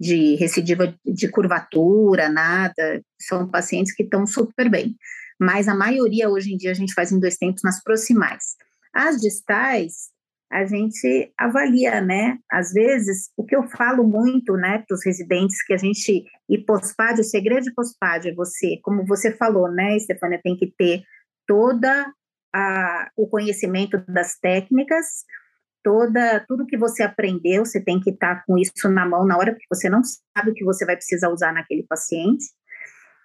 [0.00, 4.96] de recidiva de curvatura, nada, são pacientes que estão super bem.
[5.38, 8.56] Mas a maioria hoje em dia a gente faz em dois tempos nas proximais.
[8.94, 10.08] As distais,
[10.50, 12.38] a gente avalia, né?
[12.50, 16.58] Às vezes, o que eu falo muito, né, para os residentes, que a gente, e
[16.58, 21.02] pós-PAD, o segredo de pós-PAD é você, como você falou, né, Stefania, tem que ter
[21.46, 22.12] toda
[22.52, 25.24] a, o conhecimento das técnicas,
[25.82, 29.36] toda tudo que você aprendeu, você tem que estar tá com isso na mão na
[29.36, 32.44] hora, porque você não sabe o que você vai precisar usar naquele paciente.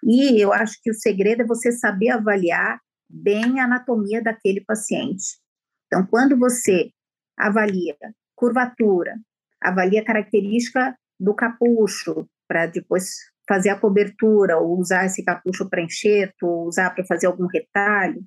[0.02, 5.38] E eu acho que o segredo é você saber avaliar bem a anatomia daquele paciente.
[5.86, 6.90] Então, quando você
[7.38, 7.96] avalia
[8.34, 9.16] curvatura,
[9.60, 13.14] avalia característica do capucho, para depois
[13.48, 18.22] fazer a cobertura, ou usar esse capucho para enxerto, ou usar para fazer algum retalho.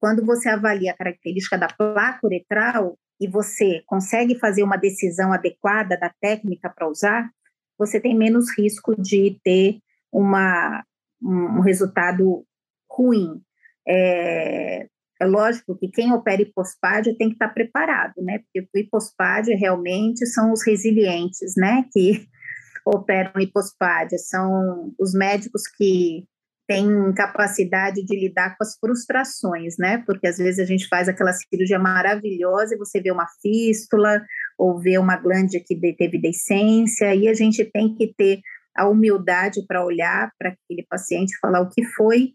[0.00, 5.96] quando você avalia a característica da placa uretral e você consegue fazer uma decisão adequada
[5.96, 7.30] da técnica para usar,
[7.78, 9.78] você tem menos risco de ter
[10.12, 10.84] uma,
[11.22, 12.44] um resultado
[12.90, 13.40] ruim.
[13.86, 14.86] É,
[15.20, 18.38] é lógico que quem opera hipospádia tem que estar preparado, né?
[18.38, 21.84] Porque o hipospádia realmente são os resilientes, né?
[21.92, 22.26] Que
[22.84, 26.26] operam hipospádia, são os médicos que
[26.66, 30.02] têm capacidade de lidar com as frustrações, né?
[30.06, 34.22] Porque às vezes a gente faz aquela cirurgia maravilhosa e você vê uma fístula
[34.58, 38.40] ou vê uma glândula que teve decência e a gente tem que ter
[38.76, 42.32] a humildade para olhar para aquele paciente e falar o que foi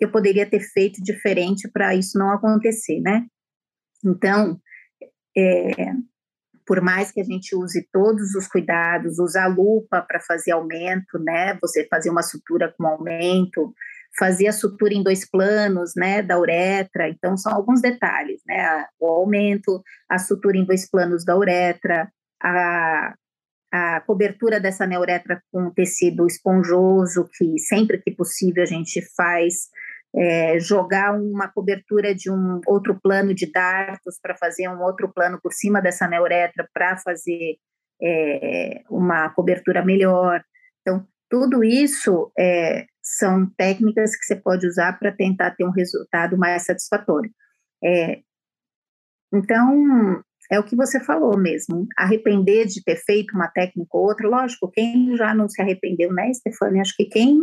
[0.00, 3.26] que eu poderia ter feito diferente para isso não acontecer, né?
[4.04, 4.58] Então,
[5.36, 5.92] é,
[6.70, 11.58] por mais que a gente use todos os cuidados, usar lupa para fazer aumento, né?
[11.60, 13.74] Você fazer uma sutura com aumento,
[14.16, 16.22] fazer a sutura em dois planos, né?
[16.22, 17.08] Da uretra.
[17.08, 18.86] Então, são alguns detalhes, né?
[19.00, 22.08] O aumento, a sutura em dois planos da uretra,
[22.40, 23.14] a,
[23.72, 29.70] a cobertura dessa neuretra com tecido esponjoso, que sempre que possível a gente faz,
[30.14, 35.38] é, jogar uma cobertura de um outro plano de dartos para fazer um outro plano
[35.42, 37.56] por cima dessa neuretra para fazer
[38.02, 40.42] é, uma cobertura melhor.
[40.80, 46.36] Então, tudo isso é, são técnicas que você pode usar para tentar ter um resultado
[46.36, 47.30] mais satisfatório.
[47.82, 48.20] É,
[49.32, 54.28] então, é o que você falou mesmo, arrepender de ter feito uma técnica ou outra,
[54.28, 56.82] lógico, quem já não se arrependeu, né, Stefania?
[56.82, 57.38] Acho que quem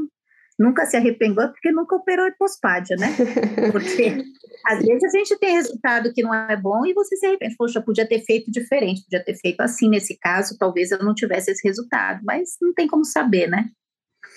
[0.58, 3.08] nunca se arrependeu porque nunca operou hipospádia, né?
[3.72, 4.24] Porque
[4.66, 7.56] às vezes a gente tem resultado que não é bom e você se arrepende.
[7.56, 11.52] Poxa, podia ter feito diferente, podia ter feito assim nesse caso, talvez eu não tivesse
[11.52, 13.70] esse resultado, mas não tem como saber, né?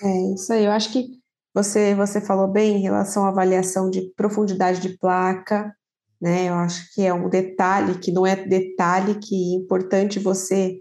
[0.03, 1.21] É isso aí, eu acho que
[1.55, 5.75] você, você falou bem em relação à avaliação de profundidade de placa,
[6.21, 6.49] né?
[6.49, 10.77] Eu acho que é um detalhe que não é detalhe que é importante você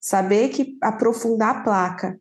[0.00, 2.20] saber que aprofundar a placa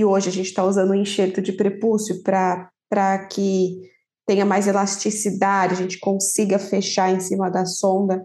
[0.00, 3.76] e hoje a gente está usando um enxerto de prepúcio para que
[4.26, 8.22] tenha mais elasticidade, a gente consiga fechar em cima da sonda,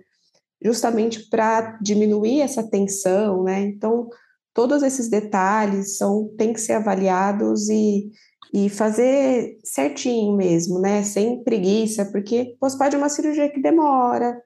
[0.63, 3.61] justamente para diminuir essa tensão, né?
[3.61, 4.07] Então,
[4.53, 8.09] todos esses detalhes são têm que ser avaliados e,
[8.53, 11.03] e fazer certinho mesmo, né?
[11.03, 14.41] Sem preguiça, porque pós-parto é uma cirurgia que demora,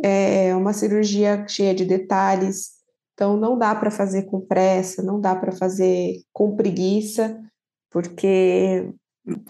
[0.00, 2.77] é uma cirurgia cheia de detalhes,
[3.18, 7.36] então, não dá para fazer com pressa, não dá para fazer com preguiça,
[7.90, 8.94] porque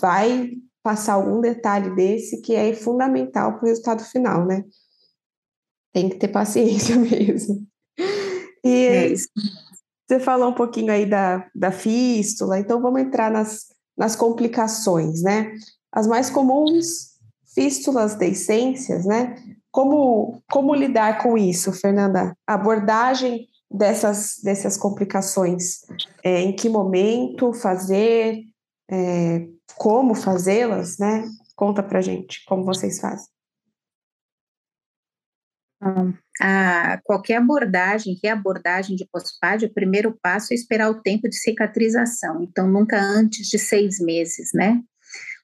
[0.01, 0.53] vai
[0.83, 4.65] passar algum detalhe desse que é fundamental para o resultado final, né?
[5.93, 7.63] Tem que ter paciência mesmo.
[8.65, 9.15] E é
[10.09, 15.53] você falou um pouquinho aí da, da fístula, então vamos entrar nas, nas complicações, né?
[15.93, 17.19] As mais comuns,
[17.55, 19.37] fístulas deiscências, né?
[19.71, 22.35] Como, como lidar com isso, Fernanda?
[22.47, 25.81] Abordagem dessas, dessas complicações?
[26.25, 28.43] É, em que momento fazer,
[28.91, 31.25] é, como fazê-las, né?
[31.55, 33.27] Conta pra gente como vocês fazem.
[36.41, 41.29] a qualquer abordagem, que é abordagem de pós-pádio, o primeiro passo é esperar o tempo
[41.29, 44.83] de cicatrização, então nunca antes de seis meses, né?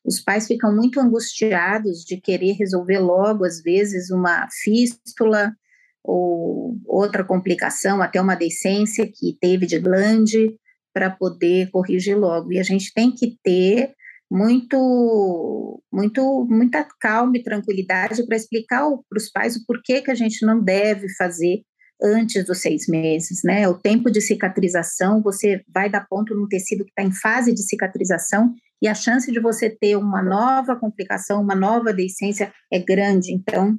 [0.04, 5.56] Os pais ficam muito angustiados de querer resolver logo, às vezes, uma fístula,
[6.04, 10.54] ou outra complicação, até uma decência que teve de glande,
[10.94, 12.52] para poder corrigir logo.
[12.52, 13.92] E a gente tem que ter
[14.30, 20.14] muito, muito, muita calma e tranquilidade para explicar para os pais o porquê que a
[20.14, 21.62] gente não deve fazer
[22.02, 23.68] antes dos seis meses, né?
[23.68, 27.62] O tempo de cicatrização, você vai dar ponto num tecido que está em fase de
[27.62, 33.32] cicatrização e a chance de você ter uma nova complicação, uma nova deiscência é grande.
[33.32, 33.78] Então,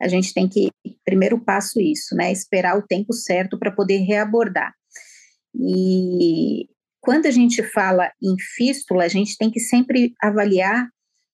[0.00, 0.70] a gente tem que,
[1.04, 2.30] primeiro passo, isso, né?
[2.30, 4.72] Esperar o tempo certo para poder reabordar.
[5.54, 6.68] E
[7.00, 10.88] quando a gente fala em fístula, a gente tem que sempre avaliar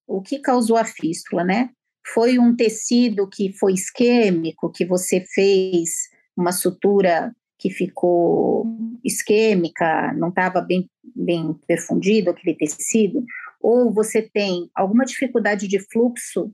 [0.06, 1.70] o que causou a fístula, né?
[2.14, 5.90] Foi um tecido que foi isquêmico, que você fez
[6.36, 8.66] uma sutura que ficou
[9.04, 13.24] isquêmica, não estava bem, bem perfundido aquele tecido,
[13.60, 16.52] ou você tem alguma dificuldade de fluxo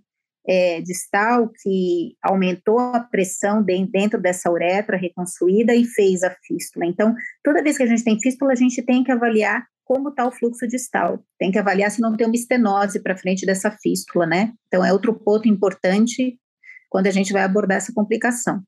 [0.48, 6.86] é, distal que aumentou a pressão dentro dessa uretra reconstruída e fez a fístula.
[6.86, 10.26] Então, toda vez que a gente tem fístula, a gente tem que avaliar como está
[10.26, 11.22] o fluxo distal.
[11.38, 14.52] Tem que avaliar se não tem uma estenose para frente dessa fístula, né?
[14.66, 16.38] Então, é outro ponto importante
[16.88, 18.62] quando a gente vai abordar essa complicação.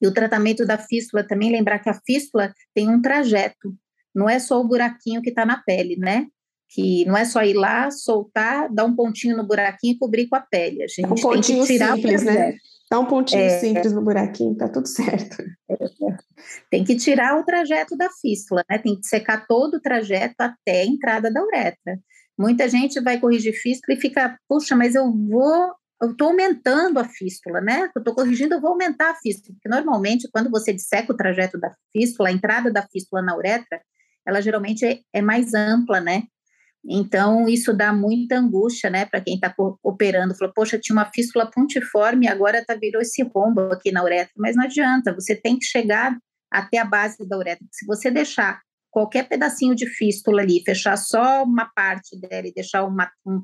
[0.00, 3.74] E o tratamento da fístula também, lembrar que a fístula tem um trajeto,
[4.14, 6.26] não é só o buraquinho que está na pele, né?
[6.68, 10.36] Que não é só ir lá, soltar, dar um pontinho no buraquinho e cobrir com
[10.36, 10.82] a pele.
[10.82, 12.56] A gente um pontinho tem que tirar simples, né?
[12.90, 15.42] Dá um pontinho é, simples no buraquinho, tá tudo certo.
[15.68, 15.76] É,
[16.70, 18.78] tem que tirar o trajeto da fístula, né?
[18.78, 21.98] Tem que secar todo o trajeto até a entrada da uretra.
[22.38, 27.04] Muita gente vai corrigir fístula e fica, puxa, mas eu vou, eu estou aumentando a
[27.04, 27.90] fístula, né?
[27.94, 29.54] Eu estou corrigindo, eu vou aumentar a fístula.
[29.54, 33.80] Porque normalmente, quando você disseca o trajeto da fístula, a entrada da fístula na uretra,
[34.24, 36.24] ela geralmente é, é mais ampla, né?
[36.88, 40.36] Então, isso dá muita angústia, né, para quem está operando.
[40.36, 44.32] Falou, poxa, tinha uma fístula pontiforme, agora tá, virou esse rombo aqui na uretra.
[44.36, 46.16] Mas não adianta, você tem que chegar
[46.50, 47.66] até a base da uretra.
[47.72, 48.60] Se você deixar
[48.90, 53.42] qualquer pedacinho de fístula ali, fechar só uma parte dela e deixar uma, um,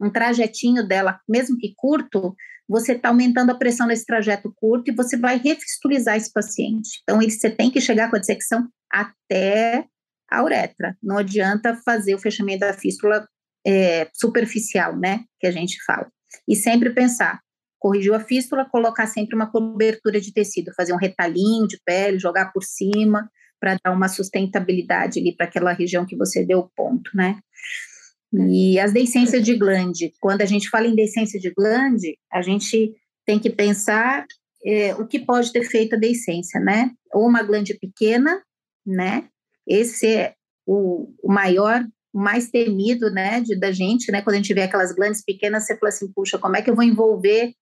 [0.00, 2.36] um trajetinho dela, mesmo que curto,
[2.68, 7.00] você está aumentando a pressão nesse trajeto curto e você vai refistulizar esse paciente.
[7.02, 9.86] Então, você tem que chegar com a dissecção até
[10.32, 10.96] a uretra.
[11.02, 13.26] Não adianta fazer o fechamento da fístula
[13.66, 16.10] é, superficial, né, que a gente fala.
[16.48, 17.40] E sempre pensar,
[17.78, 22.52] corrigiu a fístula, colocar sempre uma cobertura de tecido, fazer um retalhinho de pele, jogar
[22.52, 23.28] por cima,
[23.60, 27.38] para dar uma sustentabilidade ali para aquela região que você deu o ponto, né?
[28.48, 32.92] E as deiscências de glande, quando a gente fala em deiscência de glande, a gente
[33.26, 34.24] tem que pensar
[34.64, 36.90] é, o que pode ter feito a deiscência, né?
[37.12, 38.42] Ou uma glande pequena,
[38.86, 39.28] né?
[39.66, 40.34] Esse é
[40.66, 44.62] o, o maior, o mais temido, né, de, da gente, né, quando a gente vê
[44.62, 47.52] aquelas glândulas pequenas, você fala assim, puxa, como é que eu vou envolver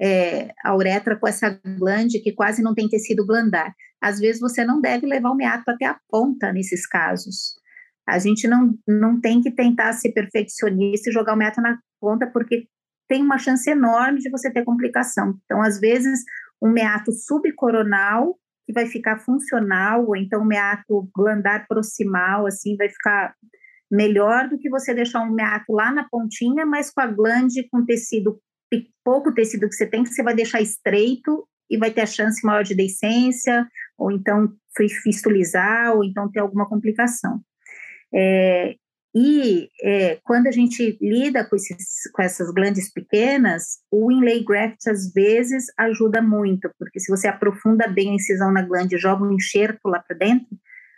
[0.00, 3.74] é, a uretra com essa glande que quase não tem tecido glandar?
[4.00, 7.58] Às vezes você não deve levar o meato até a ponta nesses casos.
[8.06, 12.26] A gente não, não tem que tentar ser perfeccionista e jogar o meato na ponta,
[12.26, 12.66] porque
[13.08, 15.34] tem uma chance enorme de você ter complicação.
[15.44, 16.20] Então, às vezes,
[16.62, 18.38] um meato subcoronal
[18.68, 23.34] que vai ficar funcional, ou então meato glandar proximal, assim, vai ficar
[23.90, 27.82] melhor do que você deixar um meato lá na pontinha, mas com a glande com
[27.86, 28.38] tecido,
[29.02, 32.44] pouco tecido que você tem, que você vai deixar estreito e vai ter a chance
[32.44, 33.66] maior de deiscência,
[33.96, 34.52] ou então
[35.02, 37.40] fistulizar, ou então ter alguma complicação.
[38.14, 38.74] É,
[39.20, 44.86] e é, quando a gente lida com, esses, com essas glandes pequenas, o inlay graft
[44.86, 49.24] às vezes ajuda muito, porque se você aprofunda bem a incisão na glande e joga
[49.24, 50.46] um enxerto lá para dentro,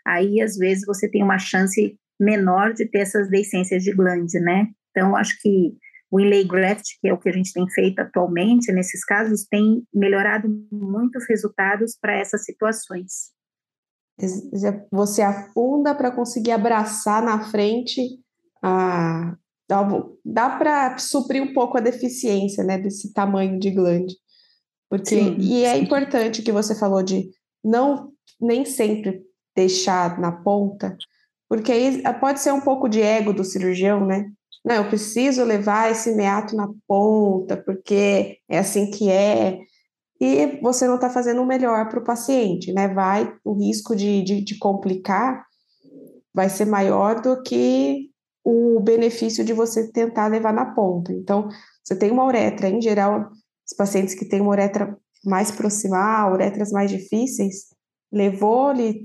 [0.06, 4.68] aí às vezes você tem uma chance menor de ter essas deiscências de glande, né?
[4.90, 5.72] Então, acho que
[6.10, 9.82] o inlay graft, que é o que a gente tem feito atualmente nesses casos, tem
[9.94, 13.30] melhorado muitos resultados para essas situações.
[14.90, 18.02] Você afunda para conseguir abraçar na frente
[18.62, 19.36] a.
[20.24, 24.16] Dá, para suprir um pouco a deficiência né, desse tamanho de glande.
[24.88, 27.30] Porque, sim, e é importante que você falou de
[27.64, 28.10] não
[28.40, 29.22] nem sempre
[29.54, 30.96] deixar na ponta,
[31.48, 34.30] porque aí pode ser um pouco de ego do cirurgião, né?
[34.64, 39.58] Não, eu preciso levar esse meato na ponta, porque é assim que é
[40.20, 42.88] e você não está fazendo o melhor para o paciente, né?
[42.88, 45.46] Vai, o risco de, de, de, complicar
[46.34, 48.10] vai ser maior do que
[48.44, 51.10] o benefício de você tentar levar na ponta.
[51.12, 51.48] Então,
[51.82, 53.30] você tem uma uretra, em geral,
[53.66, 54.94] os pacientes que têm uma uretra
[55.24, 57.66] mais proximal, uretras mais difíceis,
[58.12, 59.02] levou-lhe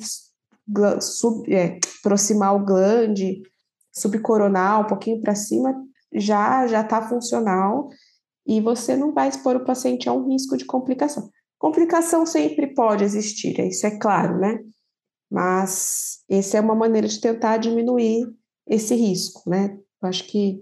[1.00, 3.42] sub, é, proximal glande,
[3.94, 5.74] subcoronal, um pouquinho para cima,
[6.14, 7.90] já já está funcional
[8.46, 11.30] e você não vai expor o paciente a um risco de complicação.
[11.58, 14.60] Complicação sempre pode existir, isso é claro, né?
[15.32, 18.32] Mas essa é uma maneira de tentar diminuir
[18.68, 19.78] esse risco, né?
[20.02, 20.62] Eu acho que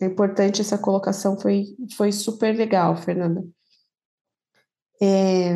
[0.00, 1.64] é importante essa colocação, foi,
[1.96, 3.42] foi super legal, Fernanda.
[5.00, 5.54] É,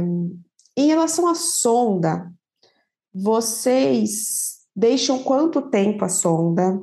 [0.76, 2.32] em relação à sonda,
[3.12, 6.80] vocês deixam quanto tempo a sonda?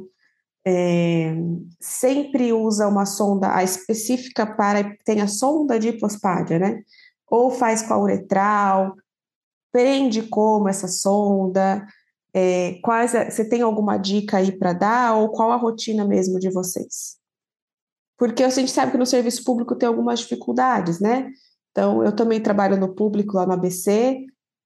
[0.69, 1.33] É,
[1.79, 6.81] sempre usa uma sonda específica para tem a sonda de hipospádia, né?
[7.25, 8.93] Ou faz com a uretral,
[9.71, 11.85] prende como essa sonda,
[12.33, 16.51] é, quais você tem alguma dica aí para dar ou qual a rotina mesmo de
[16.51, 17.15] vocês?
[18.17, 21.29] Porque a gente sabe que no serviço público tem algumas dificuldades, né?
[21.71, 24.17] Então, eu também trabalho no público lá no ABC,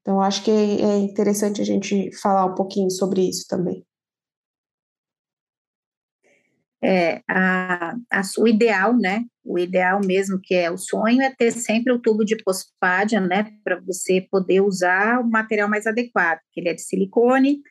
[0.02, 3.86] então acho que é interessante a gente falar um pouquinho sobre isso também
[6.84, 9.24] é, a, a, o ideal, né?
[9.44, 13.52] O ideal mesmo que é o sonho é ter sempre o tubo de pospádia, né?
[13.64, 17.62] Para você poder usar o material mais adequado, que ele é de silicone,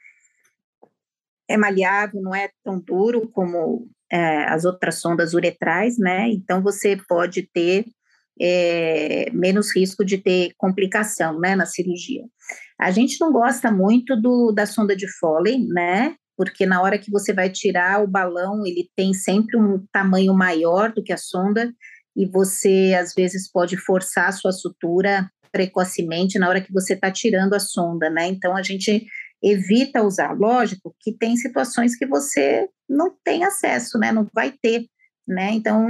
[1.49, 6.29] é maleável, não é tão duro como é, as outras sondas uretrais, né?
[6.29, 7.87] Então você pode ter
[8.41, 11.57] é, menos risco de ter complicação, né?
[11.57, 12.23] Na cirurgia.
[12.79, 16.15] A gente não gosta muito do, da sonda de Foley, né?
[16.41, 20.91] Porque na hora que você vai tirar o balão, ele tem sempre um tamanho maior
[20.91, 21.71] do que a sonda,
[22.17, 27.11] e você às vezes pode forçar a sua sutura precocemente na hora que você está
[27.11, 28.27] tirando a sonda, né?
[28.27, 29.05] Então a gente
[29.43, 30.33] evita usar.
[30.33, 34.11] Lógico que tem situações que você não tem acesso, né?
[34.11, 34.87] Não vai ter,
[35.29, 35.51] né?
[35.53, 35.87] Então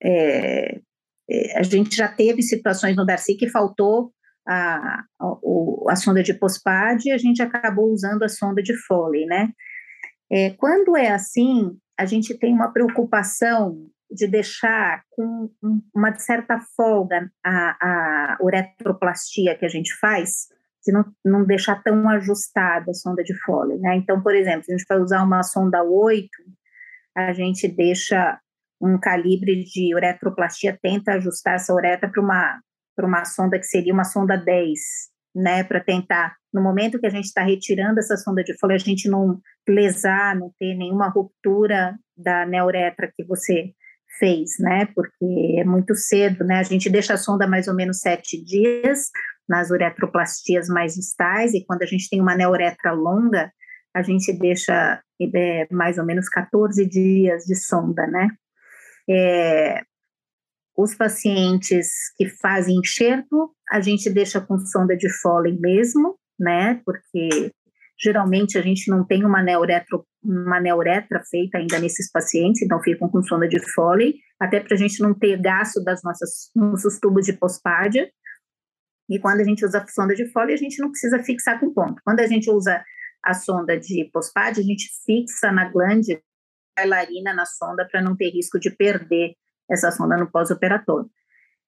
[0.00, 0.78] é,
[1.28, 4.12] é, a gente já teve situações no Darcy que faltou
[4.46, 5.36] a, a,
[5.88, 9.50] a sonda de POSPAD e a gente acabou usando a sonda de Foley, né?
[10.30, 13.76] É, quando é assim, a gente tem uma preocupação
[14.10, 15.50] de deixar com
[15.94, 20.46] uma certa folga a, a uretroplastia que a gente faz,
[20.84, 23.96] de não, não deixar tão ajustada a sonda de Foley, né?
[23.96, 26.28] Então, por exemplo, se a gente vai usar uma sonda 8,
[27.16, 28.38] a gente deixa
[28.80, 32.60] um calibre de uretroplastia, tenta ajustar essa uretra para uma,
[32.96, 34.80] para uma sonda que seria uma sonda 10,
[35.34, 35.62] né?
[35.62, 39.08] Para tentar, no momento que a gente está retirando essa sonda de Foley, a gente
[39.08, 39.38] não
[39.68, 43.72] lesar, não ter nenhuma ruptura da neuretra que você
[44.18, 44.86] fez, né?
[44.94, 46.58] Porque é muito cedo, né?
[46.58, 49.10] A gente deixa a sonda mais ou menos sete dias
[49.48, 53.52] nas uretroplastias mais estáis, e quando a gente tem uma neuretra longa,
[53.94, 55.00] a gente deixa
[55.34, 58.28] é, mais ou menos 14 dias de sonda, né?
[59.08, 59.82] É,
[60.76, 66.80] os pacientes que fazem enxerto, a gente deixa com sonda de Foley mesmo, né?
[66.84, 67.52] Porque
[67.98, 73.08] Geralmente a gente não tem uma neuretro, uma neuretra feita ainda nesses pacientes, então ficam
[73.08, 77.24] com sonda de Foley, até para a gente não ter gasto das nossas nossos tubos
[77.24, 78.10] de pospádia.
[79.08, 81.72] E quando a gente usa a sonda de Foley, a gente não precisa fixar com
[81.72, 82.02] ponto.
[82.04, 82.84] Quando a gente usa
[83.24, 86.20] a sonda de pospádia, a gente fixa na glande
[86.76, 89.32] bailarina na sonda para não ter risco de perder
[89.70, 91.10] essa sonda no pós-operatório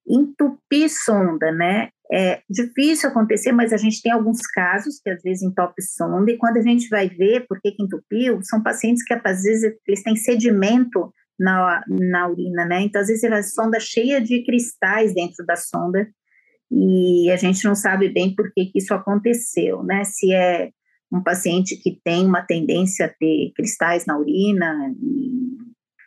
[0.08, 1.90] entupir sonda, né?
[2.10, 6.38] É difícil acontecer, mas a gente tem alguns casos que às vezes entope sonda, e
[6.38, 10.02] quando a gente vai ver por que, que entupiu, são pacientes que às vezes eles
[10.02, 12.80] têm sedimento na, na urina, né?
[12.80, 16.08] Então, às vezes, a sonda cheia de cristais dentro da sonda,
[16.70, 20.02] e a gente não sabe bem por que, que isso aconteceu, né?
[20.04, 20.70] Se é
[21.12, 24.94] um paciente que tem uma tendência a ter cristais na urina,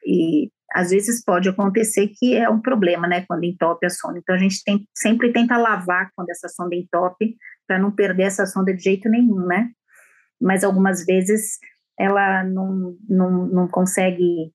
[0.03, 4.19] e, e às vezes pode acontecer que é um problema, né, quando entope a sonda.
[4.19, 7.35] Então a gente tem, sempre tenta lavar quando essa sonda entope,
[7.67, 9.69] para não perder essa sonda de jeito nenhum, né?
[10.41, 11.57] Mas algumas vezes
[11.97, 14.51] ela não, não, não consegue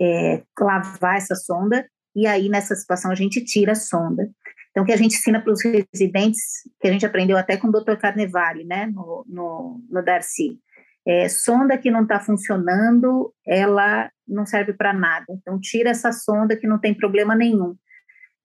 [0.00, 4.28] é, lavar essa sonda, e aí nessa situação a gente tira a sonda.
[4.70, 6.40] Então, o que a gente ensina para os residentes,
[6.80, 7.96] que a gente aprendeu até com o Dr.
[7.96, 10.58] Carnevale, né, no, no, no Darcy,
[11.06, 15.26] é, sonda que não está funcionando, ela não serve para nada.
[15.30, 17.76] Então, tira essa sonda que não tem problema nenhum.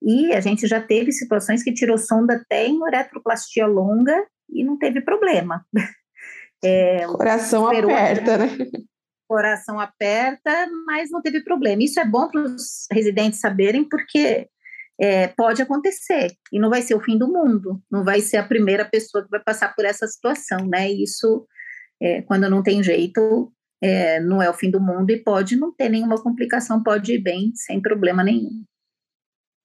[0.01, 4.15] E a gente já teve situações que tirou sonda até em uretroplastia longa
[4.49, 5.65] e não teve problema.
[6.63, 8.47] É, coração aperta, né?
[9.27, 11.81] Coração aperta, mas não teve problema.
[11.81, 14.47] Isso é bom para os residentes saberem, porque
[15.01, 18.45] é, pode acontecer e não vai ser o fim do mundo, não vai ser a
[18.45, 20.91] primeira pessoa que vai passar por essa situação, né?
[20.91, 21.47] Isso
[22.01, 25.71] é, quando não tem jeito, é, não é o fim do mundo e pode não
[25.71, 28.63] ter nenhuma complicação, pode ir bem sem problema nenhum.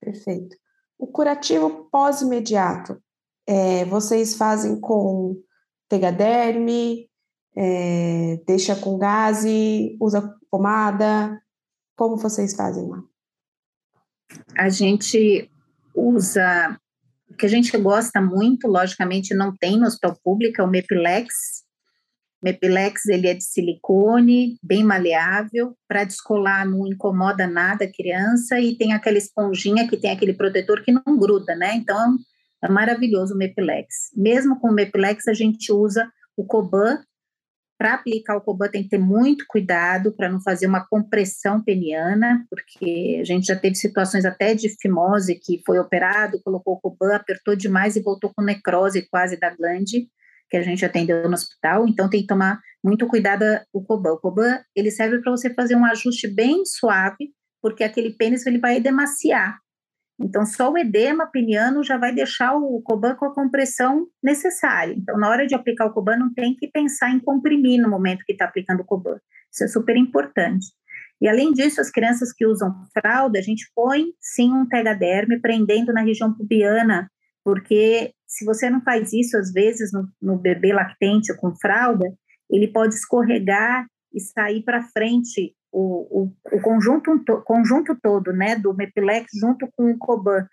[0.01, 0.57] Perfeito.
[0.99, 3.01] O curativo pós-imediato,
[3.47, 5.37] é, vocês fazem com
[5.89, 7.09] tegaderme,
[7.57, 11.41] é, deixa com gase, usa pomada?
[11.97, 13.03] Como vocês fazem lá?
[14.59, 15.51] A gente
[15.95, 16.79] usa,
[17.31, 21.66] o que a gente gosta muito, logicamente não tem no hospital público, é o Mepilex,
[22.47, 28.77] Mepilex ele é de silicone, bem maleável, para descolar não incomoda nada a criança e
[28.77, 31.75] tem aquela esponjinha que tem aquele protetor que não gruda, né?
[31.75, 32.17] Então
[32.63, 34.13] é maravilhoso o Mepilex.
[34.15, 37.01] Mesmo com o Mepilex a gente usa o Coban.
[37.77, 42.47] Para aplicar o Coban tem que ter muito cuidado para não fazer uma compressão peniana,
[42.49, 47.17] porque a gente já teve situações até de fimose que foi operado, colocou o Coban,
[47.17, 50.09] apertou demais e voltou com necrose quase da glande
[50.49, 54.13] que a gente atendeu no hospital, então tem que tomar muito cuidado o Coban.
[54.13, 58.59] O Coban, ele serve para você fazer um ajuste bem suave, porque aquele pênis ele
[58.59, 59.59] vai edemaciar.
[60.19, 64.95] Então, só o edema peniano já vai deixar o Coban com a compressão necessária.
[64.97, 68.25] Então, na hora de aplicar o Coban, não tem que pensar em comprimir no momento
[68.25, 69.19] que está aplicando o Coban.
[69.53, 70.67] Isso é super importante.
[71.21, 75.93] E, além disso, as crianças que usam fralda, a gente põe, sim, um tegaderme prendendo
[75.93, 77.11] na região pubiana,
[77.45, 82.05] porque se você não faz isso, às vezes, no, no bebê lactente ou com fralda,
[82.51, 88.75] ele pode escorregar e sair para frente o, o, o conjunto, conjunto todo, né, do
[88.75, 90.47] Mepilex junto com o Coban.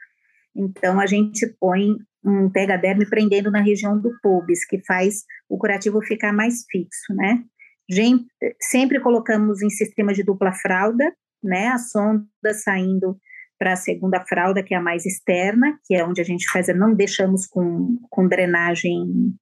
[0.55, 6.01] Então, a gente põe um pegaderme prendendo na região do pubis, que faz o curativo
[6.01, 7.43] ficar mais fixo, né?
[7.89, 8.25] Gente,
[8.61, 11.11] sempre colocamos em sistema de dupla fralda,
[11.43, 11.67] né?
[11.67, 13.17] A sonda saindo
[13.63, 16.67] para a segunda fralda, que é a mais externa, que é onde a gente faz,
[16.75, 19.33] não deixamos com, com drenagem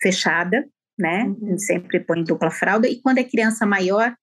[0.00, 0.64] fechada,
[0.96, 1.24] né?
[1.24, 1.58] Uhum.
[1.58, 2.86] sempre põe dupla fralda.
[2.86, 4.14] E quando é criança maior,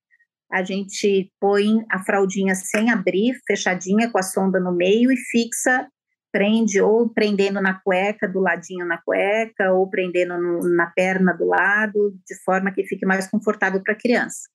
[0.50, 5.86] a gente põe a fraldinha sem abrir, fechadinha, com a sonda no meio e fixa,
[6.32, 11.46] prende ou prendendo na cueca, do ladinho na cueca, ou prendendo no, na perna do
[11.46, 14.48] lado, de forma que fique mais confortável para a criança.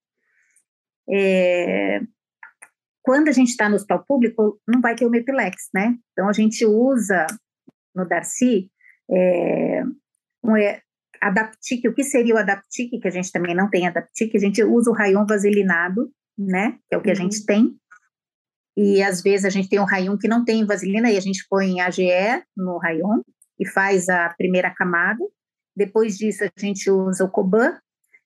[1.10, 2.00] É,
[3.02, 5.96] quando a gente está no hospital público, não vai ter o Mepilex, né?
[6.12, 7.26] Então a gente usa
[7.94, 8.70] no Darcy
[9.10, 9.82] é,
[10.44, 10.80] um, é,
[11.20, 14.62] Adaptic, o que seria o Adaptic, que a gente também não tem Adaptic, a gente
[14.62, 16.78] usa o rayon vaselinado, né?
[16.88, 17.12] Que é o que uhum.
[17.12, 17.76] a gente tem.
[18.76, 21.44] E às vezes a gente tem um rayon que não tem vaselina e a gente
[21.48, 23.20] põe AGE no rayon
[23.58, 25.22] e faz a primeira camada.
[25.76, 27.78] Depois disso a gente usa o Coban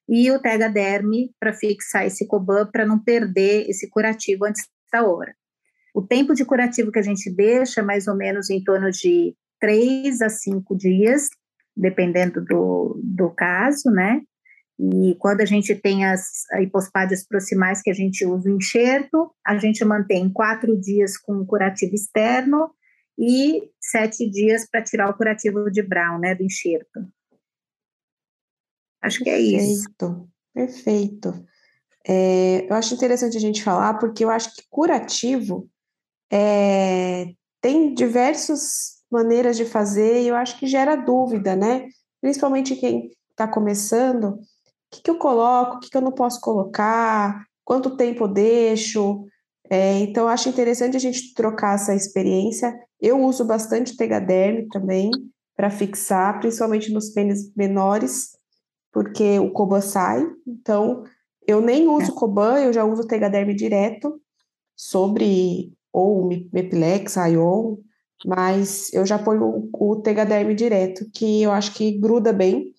[0.08, 5.34] e o Tegaderme para fixar esse Coban para não perder esse curativo antes da hora.
[5.94, 9.34] O tempo de curativo que a gente deixa é mais ou menos em torno de
[9.60, 11.28] 3 a 5 dias,
[11.76, 14.20] dependendo do, do caso, né?
[14.78, 19.56] E quando a gente tem as hipospádias proximais que a gente usa o enxerto, a
[19.56, 22.70] gente mantém quatro dias com curativo externo
[23.18, 27.00] e sete dias para tirar o curativo de Brown, né, do enxerto.
[29.06, 29.88] Acho que é isso.
[29.98, 31.46] Perfeito, perfeito.
[32.08, 35.68] É, eu acho interessante a gente falar, porque eu acho que curativo
[36.30, 41.88] é, tem diversas maneiras de fazer e eu acho que gera dúvida, né?
[42.20, 44.38] Principalmente quem está começando, o
[44.90, 49.24] que, que eu coloco, o que, que eu não posso colocar, quanto tempo eu deixo.
[49.68, 52.72] É, então, eu acho interessante a gente trocar essa experiência.
[53.00, 55.10] Eu uso bastante Tegaderm também
[55.56, 58.35] para fixar, principalmente nos pênis menores,
[58.96, 60.26] porque o Coban sai.
[60.46, 61.04] Então,
[61.46, 62.14] eu nem uso é.
[62.14, 64.18] Coban, eu já uso Tegaderm direto
[64.74, 67.76] sobre ou Mepilex, Ion,
[68.24, 72.72] mas eu já ponho o, o Tegaderm direto, que eu acho que gruda bem.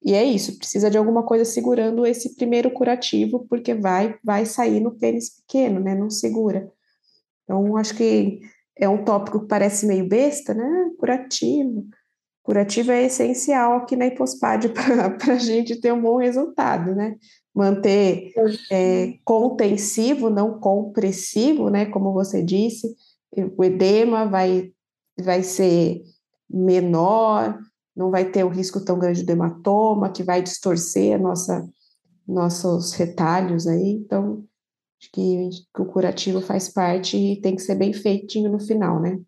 [0.00, 4.78] E é isso, precisa de alguma coisa segurando esse primeiro curativo, porque vai vai sair
[4.78, 5.96] no pênis pequeno, né?
[5.96, 6.70] Não segura.
[7.42, 8.38] Então, acho que
[8.78, 10.90] é um tópico que parece meio besta, né?
[11.00, 11.84] Curativo.
[12.44, 14.68] Curativo é essencial aqui na hipospade
[15.18, 17.16] para a gente ter um bom resultado, né?
[17.54, 18.32] Manter
[18.70, 21.86] é, contensivo, não compressivo, né?
[21.86, 22.94] Como você disse,
[23.56, 24.70] o edema vai,
[25.18, 26.02] vai ser
[26.48, 27.58] menor,
[27.96, 31.66] não vai ter o risco tão grande do hematoma, que vai distorcer a nossa,
[32.28, 34.02] nossos retalhos aí.
[34.04, 34.44] Então,
[35.00, 39.00] acho que, que o curativo faz parte e tem que ser bem feitinho no final,
[39.00, 39.18] né?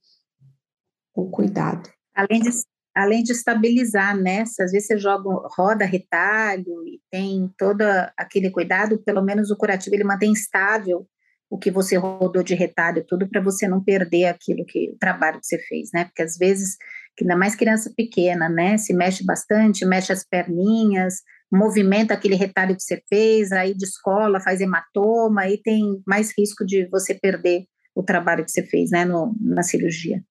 [1.14, 1.88] Com cuidado.
[2.14, 2.50] Além de,
[2.96, 4.46] além de estabilizar, né?
[4.46, 7.82] Se às vezes você joga, roda retalho e tem todo
[8.16, 11.06] aquele cuidado, pelo menos o curativo ele mantém estável
[11.50, 15.38] o que você rodou de retalho, tudo para você não perder aquilo que o trabalho
[15.38, 16.06] que você fez, né?
[16.06, 16.76] Porque às vezes,
[17.20, 18.78] ainda mais criança pequena, né?
[18.78, 21.16] Se mexe bastante, mexe as perninhas,
[21.52, 26.88] movimenta aquele retalho que você fez, aí descola, faz hematoma, aí tem mais risco de
[26.88, 29.04] você perder o trabalho que você fez, né?
[29.04, 30.22] No, na cirurgia.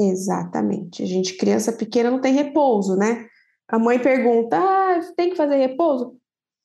[0.00, 1.02] Exatamente.
[1.02, 3.26] A gente, criança pequena, não tem repouso, né?
[3.68, 6.16] A mãe pergunta: ah, tem que fazer repouso?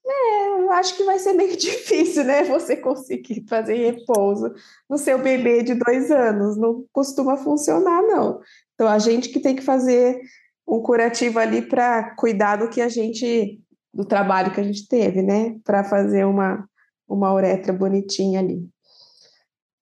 [0.06, 2.44] É, eu acho que vai ser meio difícil, né?
[2.44, 4.54] Você conseguir fazer repouso
[4.90, 6.58] no seu bebê de dois anos.
[6.58, 8.40] Não costuma funcionar, não.
[8.76, 10.20] Então, a gente que tem que fazer
[10.68, 13.60] um curativo ali para cuidar do que a gente,
[13.94, 15.58] do trabalho que a gente teve, né?
[15.64, 16.68] Para fazer uma,
[17.08, 18.68] uma uretra bonitinha ali.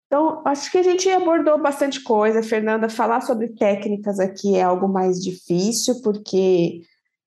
[0.10, 2.90] Então, acho que a gente abordou bastante coisa, Fernanda.
[2.90, 6.82] Falar sobre técnicas aqui é algo mais difícil, porque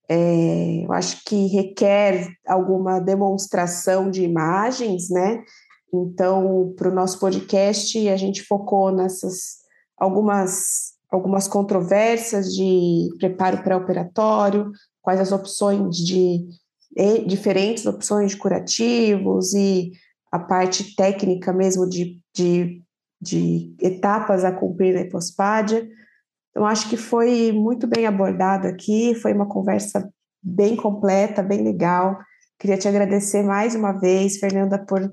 [0.09, 5.41] é, eu acho que requer alguma demonstração de imagens, né?
[5.93, 9.59] Então, para o nosso podcast, a gente focou nessas
[9.97, 16.45] algumas, algumas controvérsias de preparo pré-operatório, quais as opções de
[17.25, 19.93] diferentes opções de curativos e
[20.33, 22.81] a parte técnica mesmo de, de,
[23.21, 25.87] de etapas a cumprir na hipospádia.
[26.49, 30.11] Então, acho que foi muito bem abordado aqui, foi uma conversa
[30.41, 32.17] bem completa, bem legal.
[32.57, 35.07] Queria te agradecer mais uma vez, Fernanda, por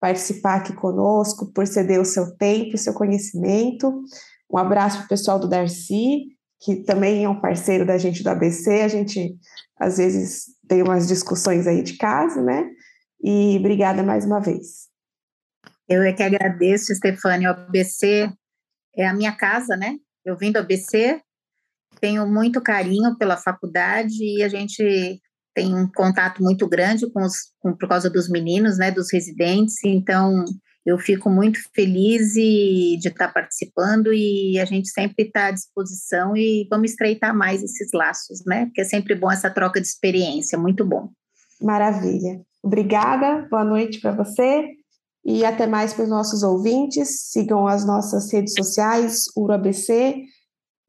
[0.00, 4.02] participar aqui conosco, por ceder o seu tempo, o seu conhecimento.
[4.50, 6.28] Um abraço para o pessoal do Darcy,
[6.62, 8.80] que também é um parceiro da gente do ABC.
[8.80, 9.36] A gente,
[9.78, 12.70] às vezes, tem umas discussões aí de casa, né?
[13.22, 14.88] E obrigada mais uma vez.
[15.88, 17.50] Eu é que agradeço, Stefania.
[17.50, 18.30] O ABC
[18.96, 19.96] é a minha casa, né?
[20.24, 21.20] Eu vim do ABC,
[22.00, 25.20] tenho muito carinho pela faculdade e a gente
[25.54, 29.76] tem um contato muito grande com os, com, por causa dos meninos, né, dos residentes,
[29.84, 30.44] então
[30.84, 36.36] eu fico muito feliz e, de estar participando e a gente sempre está à disposição
[36.36, 40.58] e vamos estreitar mais esses laços, né, porque é sempre bom essa troca de experiência,
[40.58, 41.10] muito bom.
[41.60, 42.40] Maravilha.
[42.62, 44.66] Obrigada, boa noite para você
[45.24, 47.30] e até mais para os nossos ouvintes.
[47.30, 50.22] Sigam as nossas redes sociais, UroABC,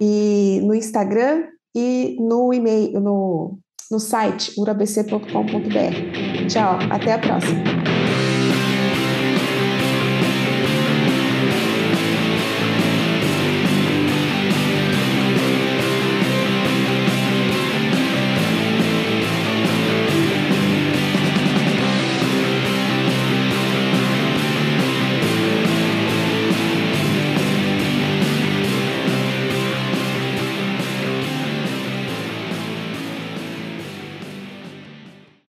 [0.01, 1.43] e no Instagram
[1.75, 3.57] e no e-mail, no,
[3.89, 6.47] no site urabc.com.br.
[6.47, 7.92] Tchau, até a próxima.